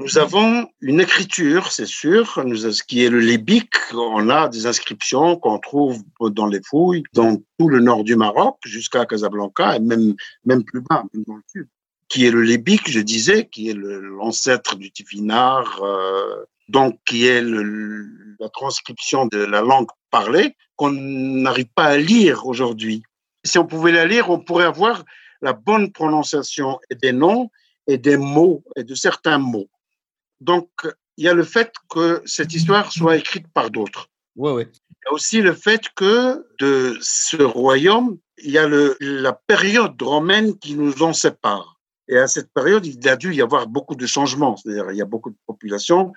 Nous 0.00 0.16
avons 0.16 0.66
une 0.80 0.98
écriture, 0.98 1.70
c'est 1.70 1.86
sûr, 1.86 2.32
ce 2.36 2.82
qui 2.82 3.04
est 3.04 3.10
le 3.10 3.20
libique. 3.20 3.74
On 3.92 4.30
a 4.30 4.48
des 4.48 4.64
inscriptions 4.64 5.36
qu'on 5.36 5.58
trouve 5.58 6.02
dans 6.20 6.46
les 6.46 6.62
fouilles, 6.62 7.02
dans 7.12 7.36
tout 7.58 7.68
le 7.68 7.80
nord 7.80 8.02
du 8.02 8.16
Maroc, 8.16 8.56
jusqu'à 8.64 9.04
Casablanca, 9.04 9.76
et 9.76 9.80
même, 9.80 10.14
même 10.46 10.64
plus 10.64 10.80
bas, 10.80 11.04
même 11.12 11.24
dans 11.26 11.36
le 11.36 11.42
sud. 11.46 11.68
Qui 12.08 12.24
est 12.24 12.30
le 12.30 12.42
libique, 12.42 12.90
je 12.90 13.00
disais, 13.00 13.46
qui 13.46 13.68
est 13.68 13.74
l'ancêtre 13.74 14.76
du 14.76 14.90
tifinagh, 14.90 15.66
euh, 15.82 16.46
donc 16.70 16.98
qui 17.06 17.26
est 17.26 17.42
la 17.42 18.48
transcription 18.48 19.26
de 19.26 19.36
la 19.36 19.60
langue 19.60 19.88
parlée, 20.10 20.56
qu'on 20.76 20.92
n'arrive 20.92 21.68
pas 21.74 21.84
à 21.84 21.98
lire 21.98 22.46
aujourd'hui. 22.46 23.02
Si 23.44 23.58
on 23.58 23.66
pouvait 23.66 23.92
la 23.92 24.06
lire, 24.06 24.30
on 24.30 24.40
pourrait 24.40 24.64
avoir 24.64 25.04
la 25.42 25.52
bonne 25.52 25.92
prononciation 25.92 26.78
des 27.02 27.12
noms 27.12 27.50
et 27.86 27.98
des 27.98 28.16
mots 28.16 28.64
et 28.76 28.84
de 28.84 28.94
certains 28.94 29.36
mots. 29.36 29.68
Donc, 30.40 30.68
il 31.16 31.24
y 31.24 31.28
a 31.28 31.34
le 31.34 31.42
fait 31.42 31.72
que 31.88 32.22
cette 32.24 32.54
histoire 32.54 32.92
soit 32.92 33.16
écrite 33.16 33.46
par 33.52 33.70
d'autres. 33.70 34.08
Ouais, 34.36 34.52
ouais. 34.52 34.68
Il 34.72 35.06
y 35.06 35.10
a 35.10 35.12
aussi 35.12 35.40
le 35.40 35.54
fait 35.54 35.82
que 35.94 36.46
de 36.58 36.96
ce 37.00 37.42
royaume, 37.42 38.18
il 38.42 38.50
y 38.50 38.58
a 38.58 38.66
le, 38.66 38.96
la 39.00 39.32
période 39.32 40.00
romaine 40.00 40.58
qui 40.58 40.74
nous 40.74 41.02
en 41.02 41.12
sépare. 41.12 41.78
Et 42.08 42.16
à 42.16 42.26
cette 42.26 42.52
période, 42.52 42.86
il 42.86 43.08
a 43.08 43.16
dû 43.16 43.34
y 43.34 43.42
avoir 43.42 43.66
beaucoup 43.66 43.94
de 43.94 44.06
changements. 44.06 44.56
C'est-à-dire, 44.56 44.90
il 44.90 44.96
y 44.96 45.02
a 45.02 45.06
beaucoup 45.06 45.30
de 45.30 45.38
populations, 45.46 46.12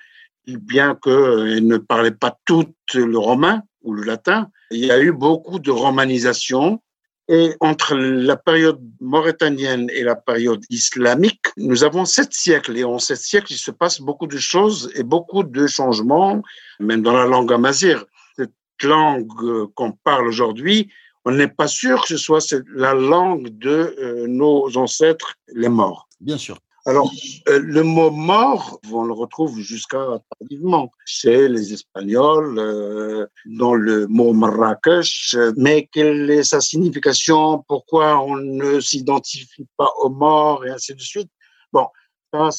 bien 0.46 0.96
qu'elles 0.96 1.66
ne 1.66 1.78
parlaient 1.78 2.12
pas 2.12 2.38
toutes 2.46 2.94
le 2.94 3.18
romain 3.18 3.64
ou 3.82 3.94
le 3.94 4.04
latin, 4.04 4.50
il 4.72 4.86
y 4.86 4.92
a 4.92 5.00
eu 5.00 5.12
beaucoup 5.12 5.60
de 5.60 5.72
romanisation 5.72 6.82
et 7.30 7.56
entre 7.62 7.96
la 7.96 8.36
période 8.36 8.82
mauritanienne 9.00 9.90
et 9.94 10.04
la 10.04 10.16
période 10.16 10.64
islamique, 10.70 11.46
nous 11.58 11.84
avons 11.84 12.06
sept 12.06 12.34
siècles. 12.34 12.78
Et 12.78 12.84
en 12.84 13.00
sept 13.00 13.20
siècles, 13.20 13.54
il 13.54 13.58
se 13.58 13.72
passe 13.72 14.02
beaucoup 14.02 14.28
de 14.28 14.38
choses 14.38 14.92
et 14.96 15.04
beaucoup 15.04 15.44
de 15.44 15.68
changements, 15.68 16.42
même 16.80 17.02
dans 17.02 17.14
la 17.14 17.26
langue 17.26 17.54
amazir. 17.54 18.06
Cette 18.36 18.52
langue 18.84 19.72
qu'on 19.74 19.92
parle 19.92 20.28
aujourd'hui, 20.28 20.90
on 21.26 21.32
n'est 21.32 21.48
pas 21.48 21.68
sûr 21.68 22.02
que 22.02 22.08
ce 22.10 22.18
soit 22.18 22.54
la 22.76 22.94
langue 22.94 23.48
de 23.58 23.96
euh, 23.98 24.28
nos 24.28 24.76
ancêtres, 24.78 25.36
les 25.54 25.70
morts. 25.70 26.10
Bien 26.20 26.38
sûr. 26.38 26.58
Alors, 26.86 27.10
euh, 27.48 27.60
le 27.60 27.82
mot 27.84 28.12
mort, 28.12 28.80
on 28.92 29.04
le 29.04 29.14
retrouve 29.14 29.58
jusqu'à 29.62 30.06
tardivement 30.38 30.92
chez 31.06 31.48
les 31.48 31.72
Espagnols, 31.72 32.60
euh, 32.60 33.26
dans 33.46 33.74
le 33.74 34.06
mot 34.08 34.34
Marrakech, 34.34 35.36
mais 35.56 35.88
quelle 35.94 36.30
est 36.30 36.44
sa 36.44 36.60
signification, 36.60 37.64
pourquoi 37.70 38.22
on 38.22 38.36
ne 38.36 38.82
s'identifie 38.82 39.66
pas 39.78 39.90
aux 40.02 40.10
morts 40.10 40.66
et 40.66 40.72
ainsi 40.72 40.94
de 40.94 41.00
suite? 41.00 41.30
Bon, 41.72 41.88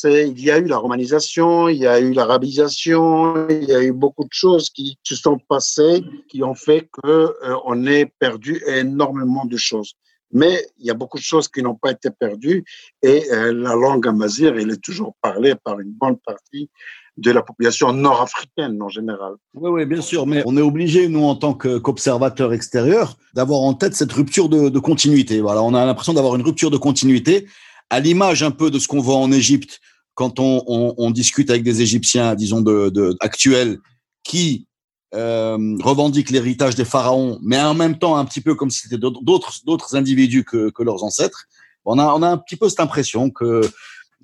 il 0.05 0.41
y 0.41 0.51
a 0.51 0.59
eu 0.59 0.67
la 0.67 0.79
romanisation, 0.79 1.69
il 1.69 1.79
y 1.79 1.87
a 1.87 1.99
eu 1.99 2.13
l'arabisation, 2.13 3.49
il 3.49 3.65
y 3.65 3.75
a 3.75 3.83
eu 3.83 3.93
beaucoup 3.93 4.25
de 4.25 4.33
choses 4.33 4.71
qui 4.71 4.99
se 5.03 5.17
sont 5.17 5.39
passées, 5.49 6.05
qui 6.29 6.43
ont 6.45 6.55
fait 6.55 6.89
que 6.93 7.09
euh, 7.09 7.57
on 7.65 7.85
ait 7.87 8.07
perdu 8.21 8.63
énormément 8.69 9.45
de 9.45 9.57
choses. 9.57 9.95
Mais 10.35 10.67
il 10.79 10.87
y 10.87 10.91
a 10.91 10.95
beaucoup 10.95 11.17
de 11.17 11.23
choses 11.23 11.49
qui 11.49 11.63
n'ont 11.63 11.77
pas 11.77 11.93
été 11.93 12.11
perdues 12.11 12.65
et 13.03 13.25
euh, 13.33 13.55
la 13.55 13.75
langue 13.75 14.07
amazir, 14.07 14.57
elle 14.59 14.71
est 14.71 14.83
toujours 14.83 15.15
parlée 15.23 15.55
par 15.65 15.81
une 15.81 15.93
bonne 15.93 16.19
partie 16.19 16.69
de 17.17 17.31
la 17.31 17.43
population 17.43 17.93
nord-africaine 17.93 18.83
en 18.83 18.89
général. 18.89 19.35
Oui, 19.55 19.71
oui, 19.71 19.87
bien 19.87 20.01
sûr, 20.01 20.27
mais 20.27 20.43
on 20.47 20.57
est 20.57 20.63
obligé, 20.63 21.07
nous, 21.07 21.23
en 21.23 21.37
tant 21.37 21.55
qu'observateurs 21.55 22.53
extérieurs, 22.53 23.17
d'avoir 23.35 23.61
en 23.61 23.75
tête 23.75 23.95
cette 23.95 24.13
rupture 24.13 24.49
de, 24.49 24.79
continuité. 24.81 25.41
Voilà, 25.41 25.63
on 25.63 25.75
a 25.75 25.87
l'impression 25.87 26.13
d'avoir 26.13 26.35
une 26.35 26.43
rupture 26.43 26.73
de 26.73 26.77
continuité, 26.77 27.47
à 27.89 28.01
l'image 28.01 28.43
un 28.43 28.51
peu 28.51 28.69
de 28.73 28.81
ce 28.81 28.89
qu'on 28.89 29.01
voit 29.01 29.17
en 29.17 29.31
Égypte 29.31 29.81
quand 30.15 30.41
on, 30.41 31.11
discute 31.13 31.51
avec 31.51 31.63
des 31.63 31.83
Égyptiens, 31.83 32.35
disons, 32.35 32.61
de 32.61 33.17
actuels, 33.21 33.79
qui 34.25 34.67
euh, 35.15 35.77
revendiquent 35.83 36.31
l'héritage 36.31 36.75
des 36.75 36.85
pharaons, 36.85 37.39
mais 37.43 37.61
en 37.61 37.75
même 37.75 37.99
temps 37.99 38.17
un 38.17 38.25
petit 38.25 38.41
peu 38.41 38.55
comme 38.55 38.71
si 38.71 38.81
c'était 38.81 38.99
d'autres 38.99 39.53
d'autres 39.65 39.97
individus 39.97 40.45
que, 40.45 40.71
que 40.71 40.83
leurs 40.83 41.05
ancêtres. 41.05 41.47
On 41.85 41.99
a 41.99 42.07
on 42.07 42.23
a 42.23 42.29
un 42.29 42.37
petit 42.37 42.57
peu 42.57 42.69
cette 42.69 42.81
impression 42.81 43.31
que 43.31 43.63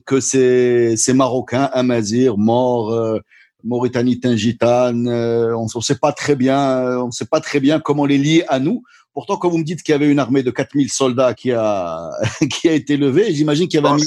que 0.07 0.21
ces 0.21 0.97
ces 0.97 1.13
Marocains, 1.13 1.71
Amazir, 1.73 2.39
morts, 2.39 2.93
euh, 2.93 3.19
Mauritanie 3.63 4.21
Tingitane, 4.21 5.09
euh, 5.09 5.57
on 5.57 5.67
ne 5.75 5.83
sait 5.83 5.97
pas 5.97 6.13
très 6.13 6.37
bien, 6.37 6.99
on 6.99 7.11
sait 7.11 7.27
pas 7.27 7.41
très 7.41 7.61
bien 7.61 7.79
comment 7.81 8.07
les 8.07 8.19
lier 8.19 8.45
à 8.49 8.59
nous. 8.59 8.83
Pourtant, 9.13 9.37
quand 9.37 9.51
vous 9.51 9.59
me 9.59 9.65
dites 9.65 9.83
qu'il 9.83 9.93
y 9.93 9.95
avait 9.95 10.09
une 10.09 10.19
armée 10.19 10.43
de 10.43 10.51
4000 10.51 10.91
soldats 10.91 11.35
qui 11.35 11.53
a 11.53 12.11
qui 12.51 12.69
a 12.69 12.73
été 12.73 12.97
levée, 12.97 13.33
j'imagine 13.35 13.69
qu'il 13.69 13.81
y 13.81 13.87
avait 13.87 14.01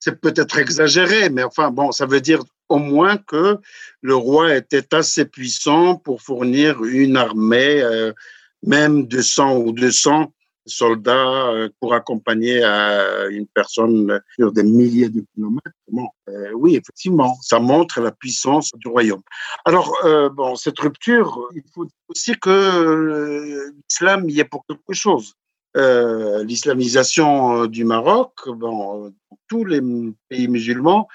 c'est 0.00 0.18
peut-être 0.18 0.58
exagéré, 0.58 1.28
mais 1.28 1.42
enfin 1.44 1.70
bon, 1.70 1.92
ça 1.92 2.06
veut 2.06 2.22
dire 2.22 2.42
au 2.70 2.78
moins 2.78 3.18
que 3.18 3.58
le 4.00 4.14
roi 4.14 4.56
était 4.56 4.94
assez 4.94 5.26
puissant 5.26 5.96
pour 5.96 6.22
fournir 6.22 6.82
une 6.84 7.16
armée, 7.16 7.82
euh, 7.82 8.12
même 8.62 9.06
de 9.06 9.20
100 9.20 9.58
ou 9.58 9.72
200 9.72 10.32
soldats 10.66 11.48
euh, 11.48 11.68
pour 11.80 11.94
accompagner 11.94 12.60
euh, 12.62 13.28
une 13.30 13.48
personne 13.48 14.20
sur 14.36 14.52
des 14.52 14.62
milliers 14.62 15.08
de 15.08 15.24
kilomètres. 15.34 15.66
Bon, 15.90 16.08
oui, 16.54 16.76
effectivement, 16.76 17.36
ça 17.42 17.58
montre 17.58 18.00
la 18.00 18.12
puissance 18.12 18.70
du 18.76 18.86
royaume. 18.86 19.22
Alors, 19.64 19.92
bon, 20.32 20.54
cette 20.54 20.78
rupture, 20.78 21.48
il 21.56 21.64
faut 21.74 21.88
aussi 22.08 22.34
que 22.38 23.72
l'islam 23.88 24.30
y 24.30 24.38
est 24.38 24.44
pour 24.44 24.64
quelque 24.68 24.94
chose. 24.94 25.34
l'islamisation 25.74 27.66
du 27.66 27.84
Maroc, 27.84 28.32
bon, 28.46 29.12
tous 29.48 29.64
les 29.64 29.80
pays 30.28 30.46
musulmans, 30.46 31.08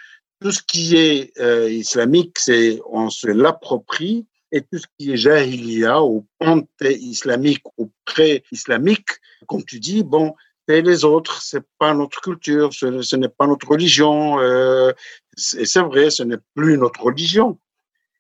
tout 0.45 0.51
ce 0.51 0.61
qui 0.61 0.95
est 0.95 1.31
euh, 1.39 1.71
islamique, 1.71 2.37
c'est 2.37 2.79
on 2.85 3.09
se 3.09 3.25
l'approprie, 3.25 4.27
et 4.51 4.61
tout 4.61 4.77
ce 4.77 4.85
qui 4.95 5.11
est 5.11 5.17
jahiliya 5.17 6.03
ou 6.03 6.27
anté-islamique 6.39 7.63
ou 7.79 7.91
pré-islamique, 8.05 9.09
comme 9.47 9.65
tu 9.65 9.79
dis, 9.79 10.03
bon, 10.03 10.35
c'est 10.67 10.83
les 10.83 11.03
autres, 11.03 11.41
c'est 11.41 11.65
pas 11.79 11.95
notre 11.95 12.21
culture, 12.21 12.71
ce, 12.71 13.15
n'est 13.15 13.27
pas 13.27 13.47
notre 13.47 13.67
religion, 13.67 14.39
euh, 14.39 14.91
et 15.57 15.65
c'est 15.65 15.81
vrai, 15.81 16.11
ce 16.11 16.21
n'est 16.21 16.43
plus 16.53 16.77
notre 16.77 17.01
religion. 17.01 17.57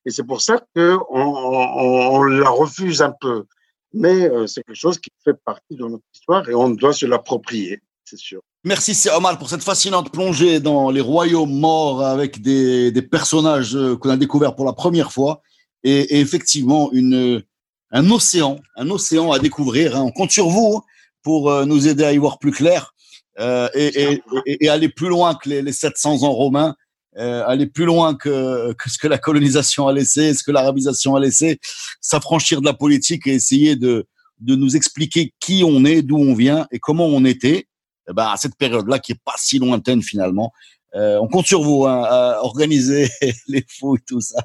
Et 0.03 0.09
c'est 0.09 0.25
pour 0.25 0.41
ça 0.41 0.65
qu'on 0.75 1.05
on, 1.11 2.23
la 2.23 2.49
refuse 2.49 3.03
un 3.03 3.13
peu. 3.21 3.45
Mais 3.93 4.27
euh, 4.31 4.47
c'est 4.47 4.63
quelque 4.63 4.75
chose 4.75 4.97
qui 4.97 5.11
fait 5.23 5.37
partie 5.45 5.75
de 5.75 5.85
notre 5.85 6.03
histoire 6.11 6.49
et 6.49 6.55
on 6.55 6.71
doit 6.71 6.93
se 6.93 7.05
l'approprier, 7.05 7.83
c'est 8.03 8.17
sûr. 8.17 8.41
Merci 8.67 8.95
c'est 8.95 9.11
Omar 9.11 9.37
pour 9.37 9.47
cette 9.47 9.61
fascinante 9.61 10.11
plongée 10.11 10.59
dans 10.59 10.89
les 10.89 10.99
royaumes 10.99 11.53
morts 11.53 12.03
avec 12.03 12.41
des, 12.41 12.91
des 12.91 13.01
personnages 13.03 13.75
euh, 13.75 13.95
qu'on 13.95 14.09
a 14.09 14.17
découverts 14.17 14.55
pour 14.55 14.65
la 14.65 14.73
première 14.73 15.11
fois 15.11 15.43
et, 15.83 16.19
effectivement 16.19 16.91
une, 16.91 17.43
un 17.91 18.09
océan, 18.09 18.59
un 18.75 18.89
océan 18.89 19.31
à 19.31 19.37
découvrir. 19.37 19.95
Hein. 19.95 20.01
On 20.01 20.09
compte 20.09 20.31
sur 20.31 20.49
vous 20.49 20.81
pour 21.21 21.51
euh, 21.51 21.65
nous 21.65 21.87
aider 21.87 22.03
à 22.03 22.11
y 22.11 22.17
voir 22.17 22.39
plus 22.39 22.51
clair 22.51 22.95
euh, 23.39 23.69
et, 23.75 24.01
et, 24.01 24.23
et, 24.47 24.67
aller 24.67 24.89
plus 24.89 25.09
loin 25.09 25.35
que 25.35 25.47
les, 25.47 25.61
les 25.61 25.71
700 25.71 26.23
ans 26.23 26.33
romains, 26.33 26.75
euh, 27.19 27.43
aller 27.45 27.67
plus 27.67 27.85
loin 27.85 28.15
que, 28.15 28.73
que 28.73 28.89
ce 28.89 28.97
que 28.97 29.07
la 29.07 29.19
colonisation 29.19 29.87
a 29.87 29.93
laissé, 29.93 30.33
ce 30.33 30.43
que 30.43 30.51
l'arabisation 30.51 31.15
a 31.15 31.19
laissé, 31.19 31.59
s'affranchir 32.01 32.61
de 32.61 32.65
la 32.65 32.73
politique 32.73 33.27
et 33.27 33.35
essayer 33.35 33.75
de, 33.75 34.07
de 34.39 34.55
nous 34.55 34.75
expliquer 34.75 35.35
qui 35.39 35.63
on 35.63 35.85
est, 35.85 36.01
d'où 36.01 36.17
on 36.17 36.33
vient 36.33 36.65
et 36.71 36.79
comment 36.79 37.05
on 37.05 37.25
était 37.25 37.67
ben, 38.13 38.27
à 38.27 38.37
cette 38.37 38.55
période-là 38.55 38.99
qui 38.99 39.13
est 39.13 39.21
pas 39.23 39.35
si 39.37 39.59
lointaine 39.59 40.01
finalement. 40.01 40.51
Euh, 40.95 41.19
on 41.21 41.27
compte 41.27 41.45
sur 41.45 41.61
vous 41.61 41.85
hein, 41.85 42.03
à 42.03 42.39
organiser 42.41 43.09
les 43.47 43.65
fous 43.67 43.97
et 43.97 43.99
tout 44.07 44.21
ça. 44.21 44.41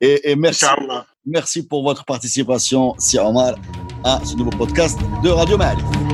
Et, 0.00 0.30
et 0.30 0.36
merci, 0.36 0.66
merci 1.26 1.66
pour 1.66 1.82
votre 1.82 2.04
participation, 2.04 2.94
Si 2.98 3.18
Omar, 3.18 3.54
à 4.04 4.20
ce 4.24 4.36
nouveau 4.36 4.50
podcast 4.50 4.98
de 5.22 5.30
Radio 5.30 5.58
Malif. 5.58 6.13